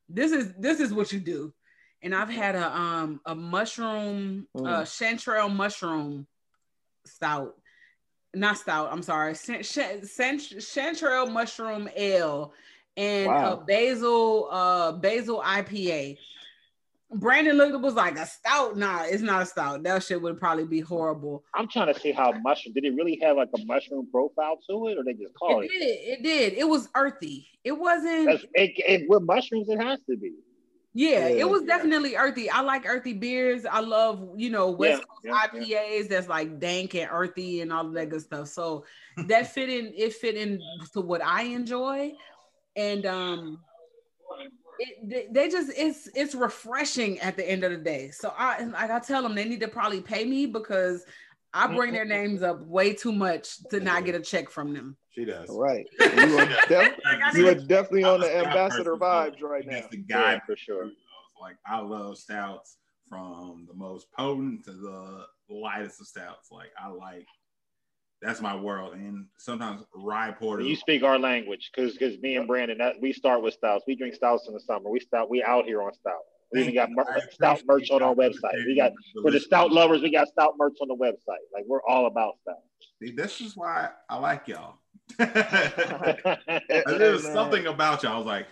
[0.10, 1.54] This is this is what you do."
[2.02, 6.26] And I've had a um a mushroom uh chanterelle mushroom
[7.06, 7.56] stout,
[8.36, 8.90] not stout.
[8.92, 12.54] I'm sorry, Chan- chan- chan- chanterelle mushroom ale
[12.98, 13.54] and Wow.
[13.54, 16.18] a basil uh basil IPA.
[17.14, 18.76] Brandon looked was like a stout.
[18.78, 19.84] Nah, it's not a stout.
[19.84, 21.44] That shit would probably be horrible.
[21.54, 24.88] I'm trying to see how mushroom did it really have like a mushroom profile to
[24.88, 25.80] it, or they just call It it?
[25.80, 25.84] did.
[26.20, 26.54] It did.
[26.54, 27.48] It was earthy.
[27.64, 28.26] It wasn't.
[28.26, 30.34] That's, it, it with mushrooms, it has to be.
[30.98, 32.50] Yeah, Yeah, it was definitely earthy.
[32.50, 33.66] I like earthy beers.
[33.66, 37.74] I love, you know, West Yeah, Coast yeah, IPAs that's like dank and earthy and
[37.74, 38.48] all that good stuff.
[38.48, 38.86] So
[39.28, 40.62] that fit in, it fit in
[40.94, 42.14] to what I enjoy.
[42.78, 43.60] And um
[44.78, 48.12] it, they- they just it's it's refreshing at the end of the day.
[48.12, 51.06] So I like I tell them they need to probably pay me because
[51.56, 51.76] I mm-hmm.
[51.78, 54.98] bring their names up way too much to not get a check from them.
[55.12, 55.50] She does.
[55.50, 55.86] Right.
[56.00, 57.00] You are, def-
[57.34, 59.76] you are definitely on the I'm a stout ambassador person, vibes right He now.
[59.78, 60.90] gets the Yeah, guy for sure.
[61.40, 66.50] Like I love stouts from the most potent to the lightest of stouts.
[66.52, 67.26] Like I like
[68.22, 68.94] that's my world.
[68.96, 70.64] And sometimes rye porter.
[70.64, 73.86] You speak our language, because because me and Brandon, that we start with stouts.
[73.88, 74.90] We drink stouts in the summer.
[74.90, 75.30] We stout.
[75.30, 76.24] We out here on stout.
[76.56, 78.66] We even got mer- stout merch on our website.
[78.66, 80.02] We got the for the stout lovers.
[80.02, 81.44] We got stout merch on the website.
[81.54, 82.58] Like we're all about stout.
[83.02, 84.76] See, this is why I like y'all.
[85.18, 88.14] There's something about y'all.
[88.14, 88.48] I was like,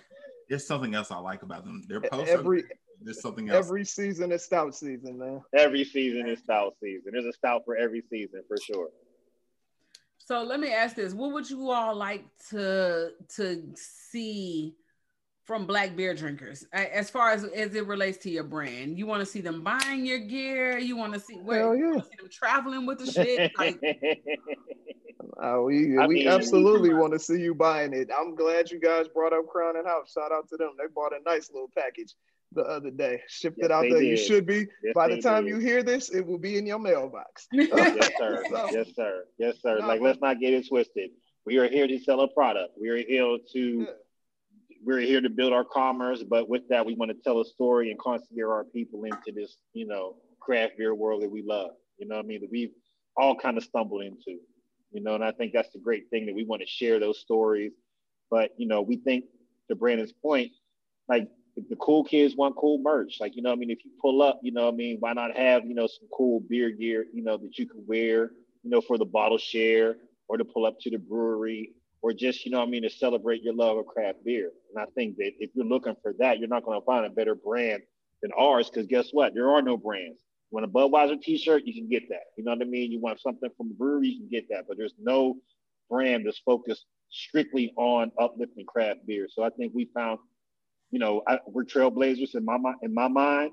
[0.50, 1.84] there's something else I like about them.
[1.88, 2.32] Their posts.
[2.32, 2.64] are- Every
[3.02, 3.66] there's something else.
[3.66, 5.42] every season is stout season, man.
[5.54, 7.12] every season is stout season.
[7.12, 8.90] There's a stout for every season for sure.
[10.20, 14.76] So let me ask this: What would you all like to to see
[15.46, 18.98] from black beer drinkers, as far as as it relates to your brand?
[18.98, 20.78] You want to see them buying your gear?
[20.78, 21.60] You want to see where?
[21.60, 21.92] Hell You yeah.
[21.92, 23.52] want to see them traveling with the shit?
[23.58, 23.80] Like,
[25.42, 28.10] Uh, we I we mean- absolutely want to see you buying it.
[28.18, 30.14] I'm glad you guys brought up Crown and Hops.
[30.14, 30.72] Shout out to them.
[30.78, 32.14] They bought a nice little package
[32.54, 33.22] the other day.
[33.28, 34.04] Shipped Yes, it out they there.
[34.04, 34.68] You should be.
[34.84, 35.50] Yes, By the time did.
[35.50, 37.48] you hear this, it will be in your mailbox.
[37.52, 38.44] yes, sir.
[38.50, 39.24] So- Yes, sir.
[39.40, 39.80] Yes, sir.
[39.80, 41.10] No, like, but- let's not get it twisted.
[41.46, 42.78] We are here to sell a product.
[42.80, 43.86] We are here to Yeah.
[44.86, 47.90] We're here to build our commerce, but with that, we want to tell a story
[47.90, 51.72] and consider our people into this, you know, craft beer world that we love.
[51.98, 52.42] You know I mean?
[52.42, 52.72] That we've
[53.16, 54.40] all kind of stumbled into.
[54.92, 57.20] You know, and I think that's the great thing that we want to share those
[57.20, 57.72] stories.
[58.30, 59.26] But you know, we think
[59.70, 60.52] to Brandon's point,
[61.08, 63.18] like the cool kids want cool merch.
[63.20, 63.70] Like, you know I mean?
[63.70, 66.42] If you pull up, you know I mean, why not have, you know, some cool
[66.50, 68.32] beer gear, you know, that you can wear,
[68.64, 69.96] you know, for the bottle share
[70.28, 73.42] or to pull up to the brewery or just, you know I mean, to celebrate
[73.42, 74.52] your love of craft beer.
[74.70, 77.10] And I think that if you're looking for that, you're not going to find a
[77.10, 77.82] better brand
[78.22, 79.34] than ours because guess what?
[79.34, 80.20] There are no brands.
[80.52, 82.26] You want a Budweiser t-shirt, you can get that.
[82.38, 82.92] You know what I mean?
[82.92, 84.66] You want something from a brewery, you can get that.
[84.68, 85.38] But there's no
[85.90, 89.28] brand that's focused strictly on uplifting craft beer.
[89.32, 90.20] So I think we found,
[90.92, 93.52] you know, I, we're trailblazers in my in my mind.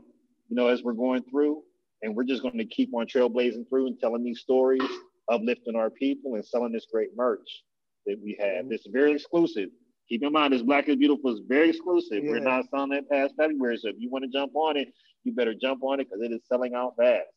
[0.48, 1.62] You know, as we're going through,
[2.02, 4.82] and we're just going to keep on trailblazing through and telling these stories,
[5.30, 7.62] uplifting our people, and selling this great merch
[8.06, 8.66] that we have.
[8.70, 9.70] It's very exclusive.
[10.08, 12.22] Keep in mind, this Black is Beautiful is very exclusive.
[12.24, 13.78] We're not selling it past February.
[13.78, 14.88] So if you want to jump on it,
[15.22, 17.28] you better jump on it because it is selling out fast.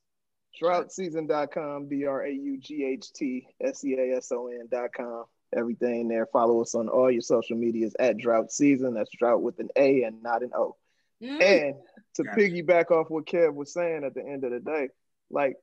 [0.62, 5.26] Draughtseason.com, D R A U G H T S E A S O N.com.
[5.56, 6.28] Everything there.
[6.34, 8.94] Follow us on all your social medias at Draught Season.
[8.94, 10.76] That's draught with an A and not an O.
[11.22, 11.42] Mm.
[11.42, 11.76] And
[12.16, 12.40] to Gotcha.
[12.40, 14.90] piggyback off what Kev was saying at the end of the day,
[15.30, 15.58] like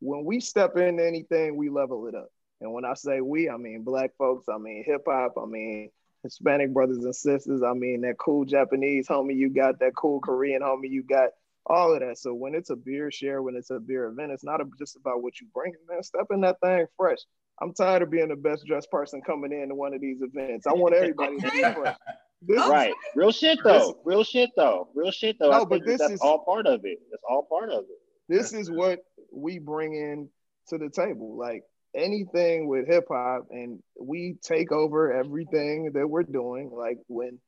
[0.00, 2.30] when we step into anything, we level it up.
[2.62, 5.90] And when I say we, I mean black folks, I mean hip hop, I mean
[6.22, 10.62] Hispanic brothers and sisters, I mean that cool Japanese homie you got, that cool Korean
[10.62, 11.30] homie you got,
[11.66, 12.18] all of that.
[12.18, 15.22] So when it's a beer share, when it's a beer event, it's not just about
[15.22, 16.02] what you bring, man.
[16.02, 17.18] Step in that thing fresh.
[17.60, 20.66] I'm tired of being the best dressed person coming in to one of these events.
[20.66, 21.96] I want everybody to be fresh.
[22.42, 22.92] This is- Right.
[23.14, 23.98] Real shit though.
[24.04, 24.88] Real shit though.
[24.94, 25.50] Real shit though.
[25.50, 26.98] No, I but this that's is- all part of it.
[27.10, 27.98] That's all part of it.
[28.28, 29.00] this is what
[29.32, 30.28] we bring in
[30.68, 31.36] to the table.
[31.36, 31.62] Like
[31.94, 36.70] anything with hip hop, and we take over everything that we're doing.
[36.72, 37.38] Like when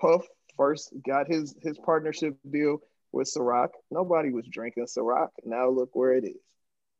[0.00, 0.26] Puff
[0.56, 2.78] first got his his partnership deal
[3.12, 5.28] with Ciroc, nobody was drinking Ciroc.
[5.44, 6.36] Now look where it is.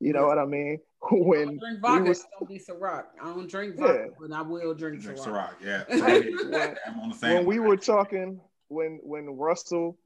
[0.00, 0.78] You know what I mean?
[1.02, 2.08] I When don't drink we vodka.
[2.08, 3.04] was- don't be Ciroc.
[3.22, 3.86] I don't drink Yeah.
[3.86, 5.54] vodka, but I will drink Drink Ciroc.
[5.60, 5.84] Ciroc, yeah.
[6.48, 7.34] When- I'm on the same.
[7.38, 9.98] when we were talking when when Russell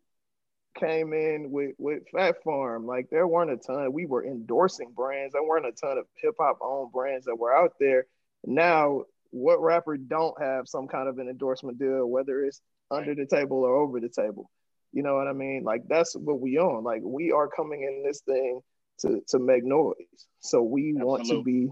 [0.78, 3.92] came in with with Fat Farm, like there weren't a ton.
[3.92, 5.32] We were endorsing brands.
[5.32, 8.06] There weren't a ton of hip hop owned brands that were out there.
[8.44, 12.60] Now, what rapper don't have some kind of an endorsement deal, whether it's
[12.90, 14.50] under the table or over the table?
[14.92, 15.64] You know what I mean?
[15.64, 16.84] Like that's what we own.
[16.84, 18.60] Like we are coming in this thing
[19.00, 19.94] to to make noise.
[20.40, 21.68] So we want to be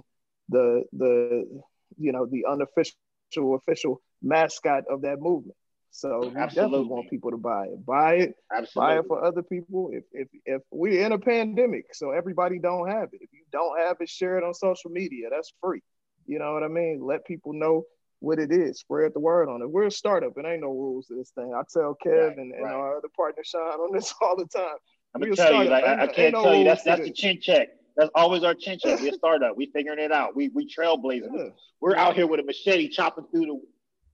[0.49, 1.63] the the
[1.97, 2.95] you know the unofficial
[3.55, 5.57] official mascot of that movement.
[5.91, 7.87] So we definitely want people to buy it.
[7.87, 8.35] Buy it,
[8.75, 9.91] buy it for other people.
[9.93, 13.21] If if if we're in a pandemic, so everybody don't have it.
[13.23, 15.29] If you don't have it, share it on social media.
[15.31, 15.83] That's free.
[16.27, 17.01] You know what I mean?
[17.03, 17.85] Let people know
[18.21, 18.81] what it is.
[18.81, 19.71] Spread the word on it.
[19.71, 20.33] We're a startup.
[20.37, 21.53] It ain't no rules to this thing.
[21.55, 22.75] I tell Kev Right, and, and right.
[22.75, 24.77] our other partner Sean on this all the time.
[25.15, 26.65] I'm gonna tell you, like I, I can't no tell you.
[26.65, 27.69] That's that's the chin check.
[27.97, 29.01] That's always our chin check.
[29.01, 29.57] We're a startup.
[29.57, 30.37] We figuring it out.
[30.37, 31.31] We we trailblazing.
[31.35, 31.49] Yeah.
[31.81, 33.61] We're out here with a machete chopping through the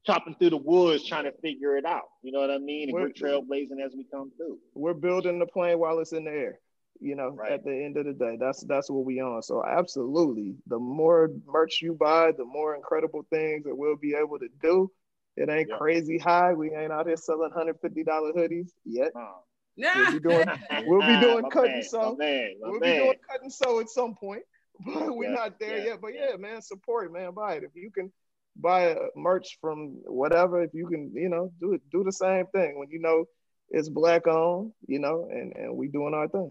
[0.05, 2.09] chopping through the woods trying to figure it out.
[2.23, 2.89] You know what I mean?
[2.89, 4.59] And we're, We're- trailblazing as we come through.
[4.75, 6.59] we're building the plane while it's in the air.
[7.01, 7.53] You know, Right.
[7.53, 9.43] at the end of the day, that's that's what we on.
[9.43, 14.39] So absolutely, the more merch you buy, the more incredible things that we'll be able
[14.39, 14.91] to do.
[15.37, 15.79] It ain't Yeah.
[15.79, 16.53] crazy high.
[16.53, 19.13] We ain't out here selling hundred fifty dollar hoodies yet.
[19.17, 19.33] Uh,
[19.77, 19.89] Nah.
[19.97, 20.47] We'll be doing
[20.87, 22.15] we'll be doing my cut man, and sew.
[22.17, 22.99] My man, my We'll man.
[23.01, 24.43] be doing cut and sew at some point,
[24.85, 26.01] but we're Yeah, not there yeah, yet.
[26.03, 26.27] But yeah.
[26.33, 27.33] yeah, man, support man.
[27.33, 28.13] Buy it if you can
[28.57, 30.63] buy a merch from whatever.
[30.63, 33.25] If you can, you know, do it, do the same thing when you know
[33.71, 36.51] it's black owned, you know, and and we doing our thing.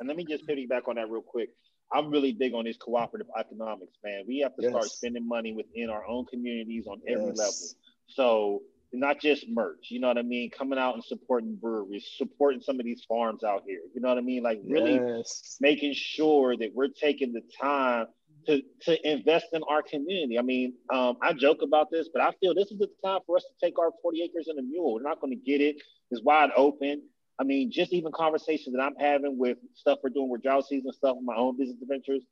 [0.00, 1.50] And let me just piggyback on that real quick.
[1.92, 4.24] I'm really big on this cooperative economics, man.
[4.26, 7.36] We have to start spending money within our own communities on every Yes.
[7.38, 7.68] level.
[8.08, 8.62] So
[8.92, 10.50] not just merch, you know what I mean?
[10.50, 13.80] Coming out and supporting breweries, supporting some of these farms out here.
[13.94, 14.42] You know what I mean?
[14.42, 15.56] Like really Yes.
[15.60, 18.06] making sure that we're taking the time
[18.46, 20.38] to, to invest in our community.
[20.38, 23.36] I mean, um, I joke about this, but I feel this is the time for
[23.36, 24.94] us to take our 40 acres and a mule.
[24.94, 25.76] We're not going to get it.
[26.10, 27.02] It's wide open.
[27.38, 30.92] I mean, just even conversations that I'm having with stuff we're doing with draught season
[30.92, 32.22] stuff with my own business adventures,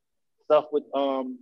[0.45, 1.39] stuff with um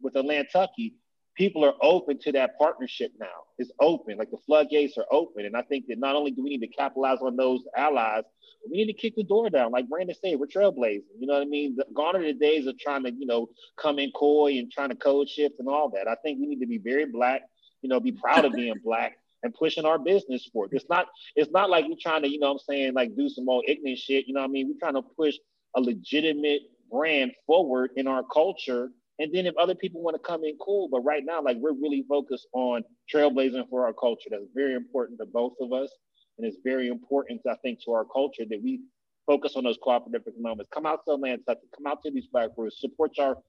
[0.00, 0.94] with Atlantucky,
[1.36, 3.26] people are open to that partnership now.
[3.58, 5.44] It's open, like the floodgates are open.
[5.44, 8.24] And I think that not only do we need to capitalize on those allies,
[8.62, 9.70] but we need to kick the door down.
[9.70, 11.02] Like Brandon said, we're trailblazing.
[11.18, 11.76] You know what I mean?
[11.94, 14.96] Gone are the days of trying to, you know, come in coy and trying to
[14.96, 16.08] code shift and all that.
[16.08, 17.42] I think we need to be very black,
[17.82, 20.70] you know, be proud of being black and pushing our business forward.
[20.72, 21.06] It's not,
[21.36, 23.64] it's not like we're trying to, you know what I'm saying, like do some old
[23.68, 24.26] ignorant shit.
[24.26, 24.68] You know what I mean?
[24.68, 25.34] We're trying to push
[25.76, 28.90] a legitimate brand forward in our culture.
[29.18, 30.88] And then if other people want to come in, cool.
[30.90, 34.28] But right now, like we're really focused on trailblazing for our culture.
[34.30, 35.90] That's very important to both of us.
[36.38, 38.80] And it's very important, I think, to our culture that we
[39.26, 40.68] focus on those cooperative economics.
[40.72, 43.42] Come out to Atlanta, come out to these black groups, support y'all,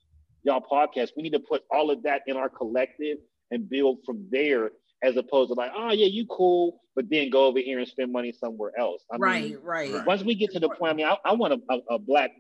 [0.44, 1.12] y'all podcast.
[1.18, 3.18] We need to put all of that in our collective
[3.52, 4.72] and build from there
[5.04, 8.12] as opposed to like, oh yeah, you cool, but then go over here and spend
[8.12, 9.04] money somewhere else.
[9.12, 9.94] I right, mean, right.
[9.94, 10.06] Right.
[10.06, 12.32] once we get to the point, I mean, I, I want a, a, a black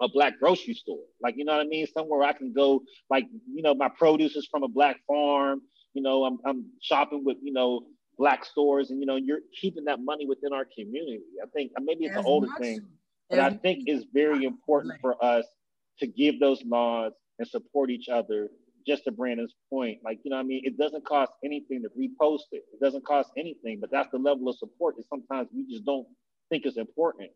[0.00, 1.04] a black grocery store.
[1.22, 1.86] Like, you know what I mean?
[1.86, 5.62] Somewhere I can go, like, you know, my produce is from a black farm.
[5.94, 7.82] You know, I'm I'm shopping with, you know,
[8.18, 11.20] black stores and you know, you're keeping that money within our community.
[11.42, 12.80] I think maybe it's an older much- thing,
[13.30, 15.46] but I think it's very important for us
[15.98, 18.48] to give those nods and support each other.
[18.84, 21.88] Just to Brandon's point, like you know, what I mean, it doesn't cost anything to
[21.90, 22.64] repost it.
[22.72, 26.06] It doesn't cost anything, but that's the level of support that sometimes we just don't
[26.50, 27.30] think is important.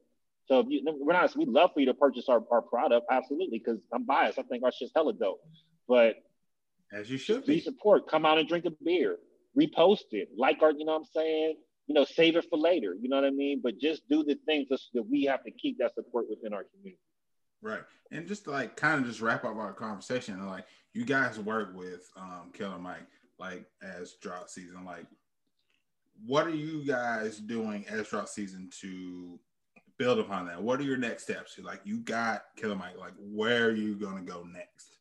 [0.47, 3.59] So if you, we're not, we'd love for you to purchase our, our product, absolutely,
[3.59, 4.39] because I'm biased.
[4.39, 5.41] I think our shit's hella dope.
[5.89, 6.17] But
[6.93, 8.09] As you should be support.
[8.09, 9.19] Come out and drink a beer.
[9.59, 10.29] Repost it.
[10.37, 11.57] Like our, you know what I'm saying?
[11.89, 12.95] You know, save it for later.
[13.01, 13.61] You know what I mean?
[13.63, 16.65] But just do the things that that we have to keep that support within our
[16.65, 17.01] community.
[17.63, 17.83] Right.
[18.13, 21.75] And just to like kind of just wrap up our conversation, like you guys work
[21.75, 23.07] with um Killer Mike
[23.39, 24.85] like as draught season.
[24.85, 25.07] Like
[26.25, 29.39] what are you guys doing as draught season to
[29.99, 30.63] build upon that?
[30.63, 31.59] What are your next steps?
[31.63, 32.99] Like you got Killer Mike.
[32.99, 34.99] Like where are you gonna go next?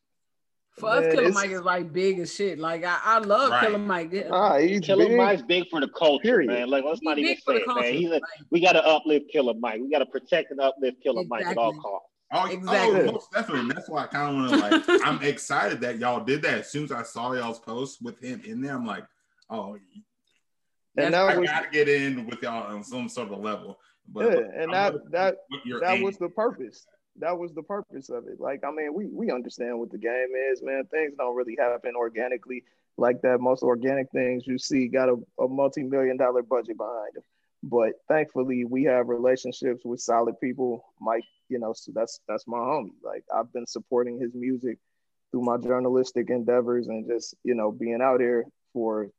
[0.78, 2.58] For us, Man, Killer Mike is like big as shit.
[2.58, 3.62] Like I, I love Right.
[3.62, 4.10] Killer Mike.
[4.12, 4.28] Yeah.
[4.30, 5.16] Ah, he's Killer big.
[5.16, 6.48] Mike's big for the culture, Period.
[6.50, 6.68] man.
[6.68, 7.92] Like let's He not even big say the it, man.
[7.94, 9.80] He's a, Like, we got to uplift Killer Mike.
[9.80, 11.82] We got to protect and uplift Killer Mike at all Exactly.
[11.90, 12.08] costs.
[12.32, 13.00] Oh, Exactly.
[13.08, 13.72] oh, most definitely.
[13.74, 15.02] That's why I kind of want to like.
[15.06, 16.58] I'm excited that y'all did that.
[16.58, 19.04] As soon as I saw y'all's post with him in there, I'm like,
[19.48, 19.78] oh,
[20.98, 23.78] and That's- I was gotta get in with y'all on some sort of level.
[24.08, 25.36] But yeah, and I'm that that
[25.80, 26.86] that aim- was the purpose.
[27.18, 28.40] That was the purpose of it.
[28.40, 30.84] Like, I mean, we we understand what the game is, man.
[30.90, 32.64] Things don't really happen organically
[32.96, 33.40] like that.
[33.40, 37.22] Most organic things you see got a, a multi-million dollar budget behind them.
[37.62, 40.84] But thankfully, we have relationships with solid people.
[41.00, 42.92] Mike, you know, so that's that's my homie.
[43.02, 44.78] Like, I've been supporting his music
[45.30, 49.10] through my journalistic endeavors and just you know being out here for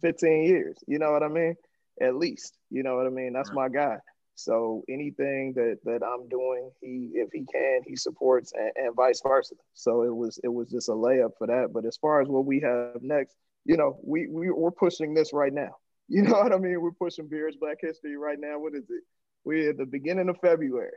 [0.00, 0.78] 15 years.
[0.86, 1.54] You know what I mean?
[2.00, 3.32] At least, you know what I mean?
[3.32, 3.96] That's my guy.
[4.34, 9.20] So anything that that I'm doing, he if he can, he supports and, and vice
[9.26, 9.54] versa.
[9.74, 11.72] So it was it was just a layup for that.
[11.74, 13.36] But as far as what we have next,
[13.66, 15.70] you know, we, we we're pushing this right now.
[16.12, 16.80] You know what I mean?
[16.80, 18.58] We're pushing Beers Black History right now.
[18.58, 19.04] What is it?
[19.44, 20.90] We're at the beginning of February.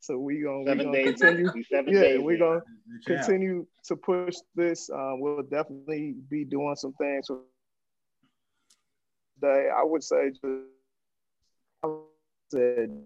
[0.00, 1.20] So we gonna we gonna days.
[1.20, 1.48] continue.
[1.70, 2.20] Seven Yeah, days.
[2.22, 2.62] we're gonna
[3.06, 4.88] continue to push this.
[4.88, 7.26] Um, we'll definitely be doing some things
[9.34, 9.68] today.
[9.76, 10.44] I would say just
[11.84, 11.88] I
[12.50, 13.02] said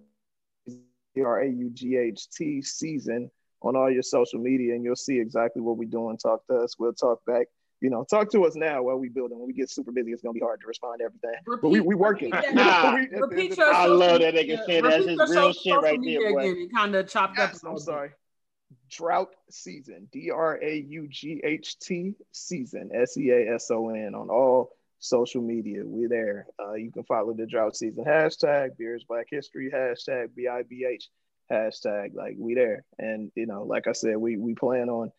[1.24, 3.30] R A U G H T season
[3.62, 6.16] on all your social media, and you'll see exactly what we're doing.
[6.16, 6.78] Talk to us.
[6.78, 7.46] We'll talk back.
[7.80, 9.38] You know, talk to us now while we building.
[9.38, 11.34] When we get super busy, it's gonna be hard to respond to everything.
[11.62, 12.30] but we we working.
[12.30, 12.94] repeat You that.
[12.94, 14.90] we- at the end Repeat your I love that media- nigga said that.
[14.90, 16.38] That's repeat his your real so- shit right there, boy.
[16.40, 16.56] Again.
[16.62, 17.50] It kind of chopped up.
[17.52, 18.10] Yes, a I'm sorry.
[18.90, 23.90] Draught season, D R A U G H T season, S E A S O
[23.90, 25.82] N on all social media.
[25.84, 26.46] We're there.
[26.60, 30.86] Uh, you can follow the draught season hashtag Beers Black History hashtag B I B
[30.90, 31.08] H
[31.50, 32.14] hashtag.
[32.14, 35.10] Like we there, and you know, like I said, we we plan on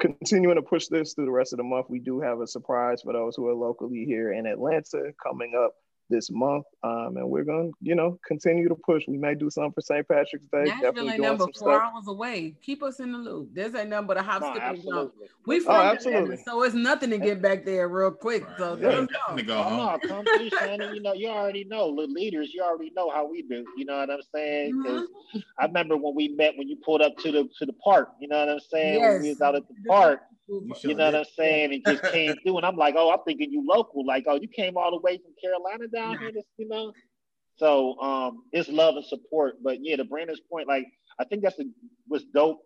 [0.00, 1.86] continuing to push this through the rest of the month.
[1.88, 5.74] We do have a surprise for those who are locally here in Atlanta coming up
[6.10, 9.04] this month, um, and we're gonna, you know, continue to push.
[9.06, 10.06] We may do something for St.
[10.08, 10.64] Patrick's Day.
[10.64, 11.82] Nashville Definitely ain't doing number some four stuff.
[11.94, 12.54] hours away.
[12.62, 13.50] Keep us in the loop.
[13.52, 14.78] There's ain't nothing but a hop, No, skip, and jump.
[14.78, 15.26] absolutely.
[15.46, 16.22] We Oh, absolutely.
[16.34, 18.44] Atlanta, so it's nothing to get back there real quick.
[18.48, 18.58] Right.
[18.58, 19.54] So Yeah, let us definitely know.
[19.54, 19.76] go Oh, home.
[19.76, 20.94] no, come through, Shannon.
[20.94, 21.94] You know, you already know.
[21.94, 23.66] The leaders, you already know how we do.
[23.76, 24.82] You know what I'm saying?
[24.84, 25.02] 'Cause
[25.34, 25.38] Mm-hmm.
[25.58, 28.10] I remember when we met when you pulled up to the to the park.
[28.20, 29.00] You know what I'm saying?
[29.00, 29.38] When we Yes.
[29.38, 30.20] was out at the park.
[30.48, 31.74] You know what I'm saying?
[31.74, 34.06] And just came through, and I'm like, oh, I'm thinking you local.
[34.06, 36.92] Like, oh, you came all the way from Carolina down here, to, you know.
[37.56, 39.56] So um, it's love and support.
[39.62, 40.86] But yeah, to Brandon's point, like
[41.20, 41.70] I think that's the,
[42.06, 42.60] what's dope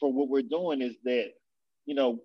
[0.00, 1.30] for what we're doing is that
[1.84, 2.20] you know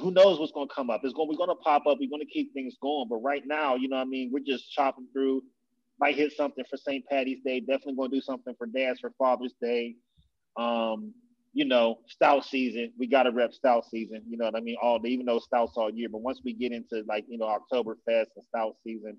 [0.00, 1.00] who knows what's going to come up.
[1.04, 1.98] It's going we're going to pop up.
[2.00, 3.06] We're going to keep things going.
[3.08, 5.42] But right now, you know, what I mean, we're just chopping through.
[6.00, 7.04] Might hit something for St.
[7.06, 7.60] Patty's Day.
[7.60, 9.96] Definitely going to do something for Dads for Father's Day.
[10.56, 11.12] Um,
[11.58, 12.92] you know, stout season.
[12.96, 14.22] We got to rep stout season.
[14.28, 14.76] You know what I mean?
[14.80, 16.08] All day, even though stouts all year.
[16.08, 19.16] But once we get into like you know Oktoberfest and stout season,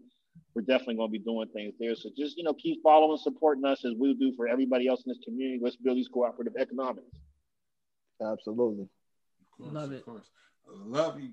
[0.55, 1.93] we're definitely going to be doing things there.
[1.95, 5.09] So just you know, keep following, supporting us as we do for everybody else in
[5.09, 5.59] this community.
[5.61, 7.11] Let's build these cooperative economics.
[8.25, 8.87] Absolutely.
[9.57, 10.05] Course, Love of it.
[10.05, 10.29] course.
[10.85, 11.31] Love you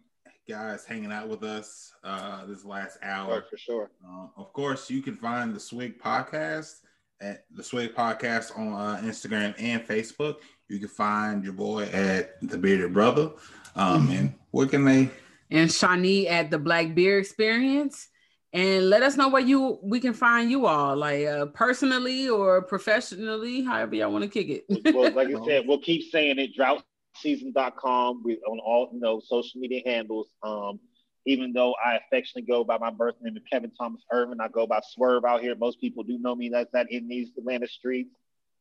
[0.48, 3.44] guys hanging out with us uh, this last hour.
[3.48, 3.92] for sure.
[4.04, 6.80] Uh, of course, you can find the Swig Podcast
[7.20, 10.36] at the Swig Podcast on uh, Instagram and Facebook.
[10.68, 13.32] You can find your boy at the Beerded Brotha.
[13.76, 15.10] Um, and where can they?
[15.50, 18.08] and Shawnee at the Black Beer Experience.
[18.52, 22.62] And let us know where you we can find you all, like uh, personally or
[22.62, 24.94] professionally, however y'all want to kick it.
[24.94, 26.56] well, like I said, we'll keep saying it.
[26.56, 28.22] Draughtseason.com.
[28.24, 30.28] We on all you know social media handles.
[30.42, 30.80] Um,
[31.26, 34.66] even though I affectionately go by my birth name of Kevin Thomas Irvin, I go
[34.66, 35.54] by Swerve out here.
[35.56, 38.14] Most people do know me that's that in these Atlanta streets.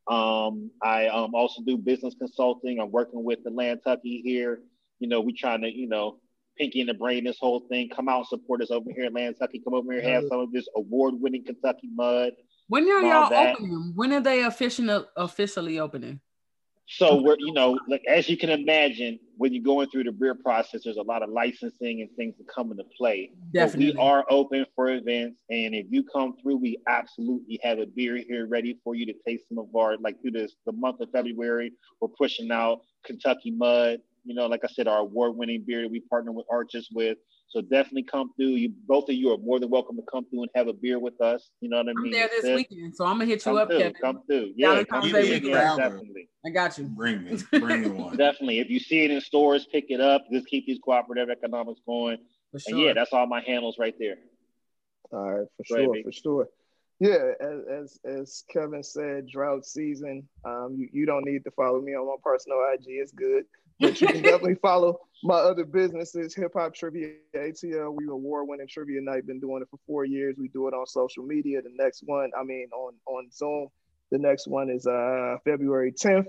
[0.07, 2.79] Um, I um, also do business consulting.
[2.79, 4.61] I'm working with the Tucky here.
[4.99, 6.19] You know, we trying to, you know,
[6.57, 7.89] pinky in the brain this whole thing.
[7.89, 9.63] Come out and support us over here in Atlantucky.
[9.63, 12.33] Come over here, have some of this award-winning Kentucky mud.
[12.67, 13.55] when are y'all that.
[13.55, 13.93] opening?
[13.95, 16.21] When are they officially officially opening?
[16.87, 20.35] So we're, you know, like as you can imagine, when you're going through the beer
[20.35, 23.31] process, there's a lot of licensing and things that come into play.
[23.51, 23.93] But Definitely.
[23.93, 28.17] we are open for events, and if you come through, we absolutely have a beer
[28.17, 29.97] here ready for you to taste some of our.
[29.97, 33.99] Like through this the month of February, we're pushing out Kentucky Mud.
[34.23, 37.17] You know, like I said, our award-winning beer that we partner with Arches with.
[37.55, 38.47] So definitely come through.
[38.55, 40.99] You both of you are more than welcome to come through and have a beer
[40.99, 41.51] with us.
[41.61, 42.11] You know what I I'm mean?
[42.11, 42.53] there this Sip.
[42.53, 43.93] weekend, so I'm gonna hit you Come up, through, Kevin.
[44.01, 44.51] come through.
[44.57, 45.21] Yeah, Valentine's come Day through.
[45.35, 45.45] weekend.
[45.45, 46.29] Yeah, definitely.
[46.45, 46.83] I got you.
[46.83, 48.17] Bring me, bring me one.
[48.17, 48.59] Definitely.
[48.59, 50.25] If you see it in stores, pick it up.
[50.33, 52.17] Just keep these cooperative economics going.
[52.51, 54.17] For And yeah, that's all my handles right there.
[55.13, 56.47] All right, for sure, for sure.
[56.99, 60.27] Yeah, as, as as Kevin said, draught season.
[60.43, 62.83] Um, you, you don't need to follow me on my personal IG.
[62.87, 63.45] It's good,
[63.79, 66.35] but you can definitely follow my other businesses.
[66.35, 67.93] Hip Hop Trivia ATL.
[67.95, 69.25] We award winning trivia night.
[69.25, 70.35] Been doing it for four years.
[70.37, 71.61] We do it on social media.
[71.61, 73.67] The next one, I mean, on on Zoom.
[74.11, 76.25] The next one is uh February 10th.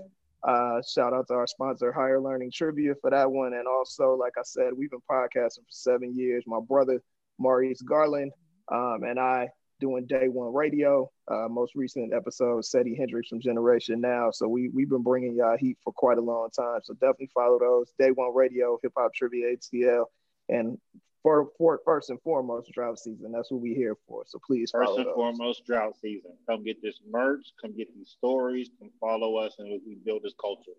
[0.47, 3.53] Uh, shout out to our sponsor, Higher Learning Trivia, for that one.
[3.53, 6.43] And also, like I said, we've been podcasting for seven years.
[6.47, 7.01] My brother,
[7.39, 8.31] Maurice Garland,
[8.71, 9.49] um, and I
[9.79, 11.09] doing day one radio.
[11.27, 14.31] Uh, most recent episode, Seti Hendrix from Generation Now.
[14.31, 16.79] So we we've been bringing y'all heat for quite a long time.
[16.83, 17.93] So definitely follow those.
[17.99, 20.05] Day one radio, hip hop trivia ATL,
[20.49, 20.77] and
[21.23, 23.33] for, for first and foremost, draught season.
[23.33, 24.23] That's what we're here for.
[24.27, 25.13] So please first and those.
[25.13, 26.31] foremost, draught season.
[26.49, 27.47] Come get this merch.
[27.61, 28.69] Come get these stories.
[28.79, 30.71] Come follow us, and we build this culture.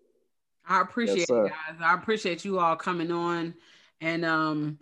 [0.67, 1.79] I appreciate yes, you guys.
[1.81, 3.53] I appreciate you all coming on,
[4.01, 4.79] and um,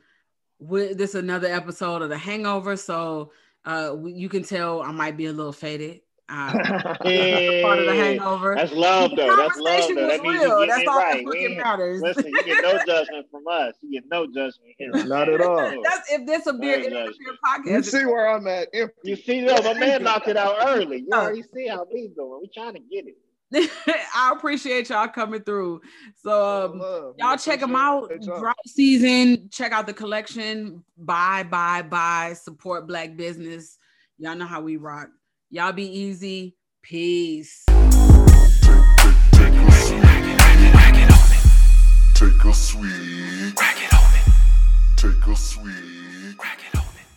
[0.59, 2.77] with this another episode of the Hangover.
[2.77, 3.31] So
[3.65, 6.01] uh, you can tell I might be a little faded.
[6.29, 6.51] Uh,
[7.05, 8.53] yeah, part of the hangover.
[8.55, 9.33] That's love, though.
[9.37, 10.07] That's love, though.
[10.07, 10.67] That means real.
[10.67, 11.25] That's all right.
[11.25, 12.01] that matters.
[12.01, 13.75] Listen, you get no judgment from us.
[13.81, 14.91] You get no judgment here.
[15.05, 15.55] Not at all.
[15.83, 17.13] That's if this a beer, no beer
[17.45, 17.65] podcast.
[17.65, 18.67] You see where I'm at.
[18.73, 18.95] Empty.
[19.03, 21.05] You see, though, my man knocked it out early.
[21.07, 22.39] You already see how we doing.
[22.41, 23.15] We trying to get it.
[23.53, 25.81] I appreciate y'all coming through.
[26.15, 28.11] So um, love, y'all check them out.
[28.21, 29.49] Dry season.
[29.51, 30.83] Check out the collection.
[30.97, 32.33] Buy, buy, buy.
[32.33, 33.77] Support Black business.
[34.17, 35.09] Y'all know how we rock.
[35.49, 36.57] Y'all be easy.
[36.81, 37.63] Peace.
[42.15, 43.55] Take a sweet.
[44.97, 46.06] Take a sweet.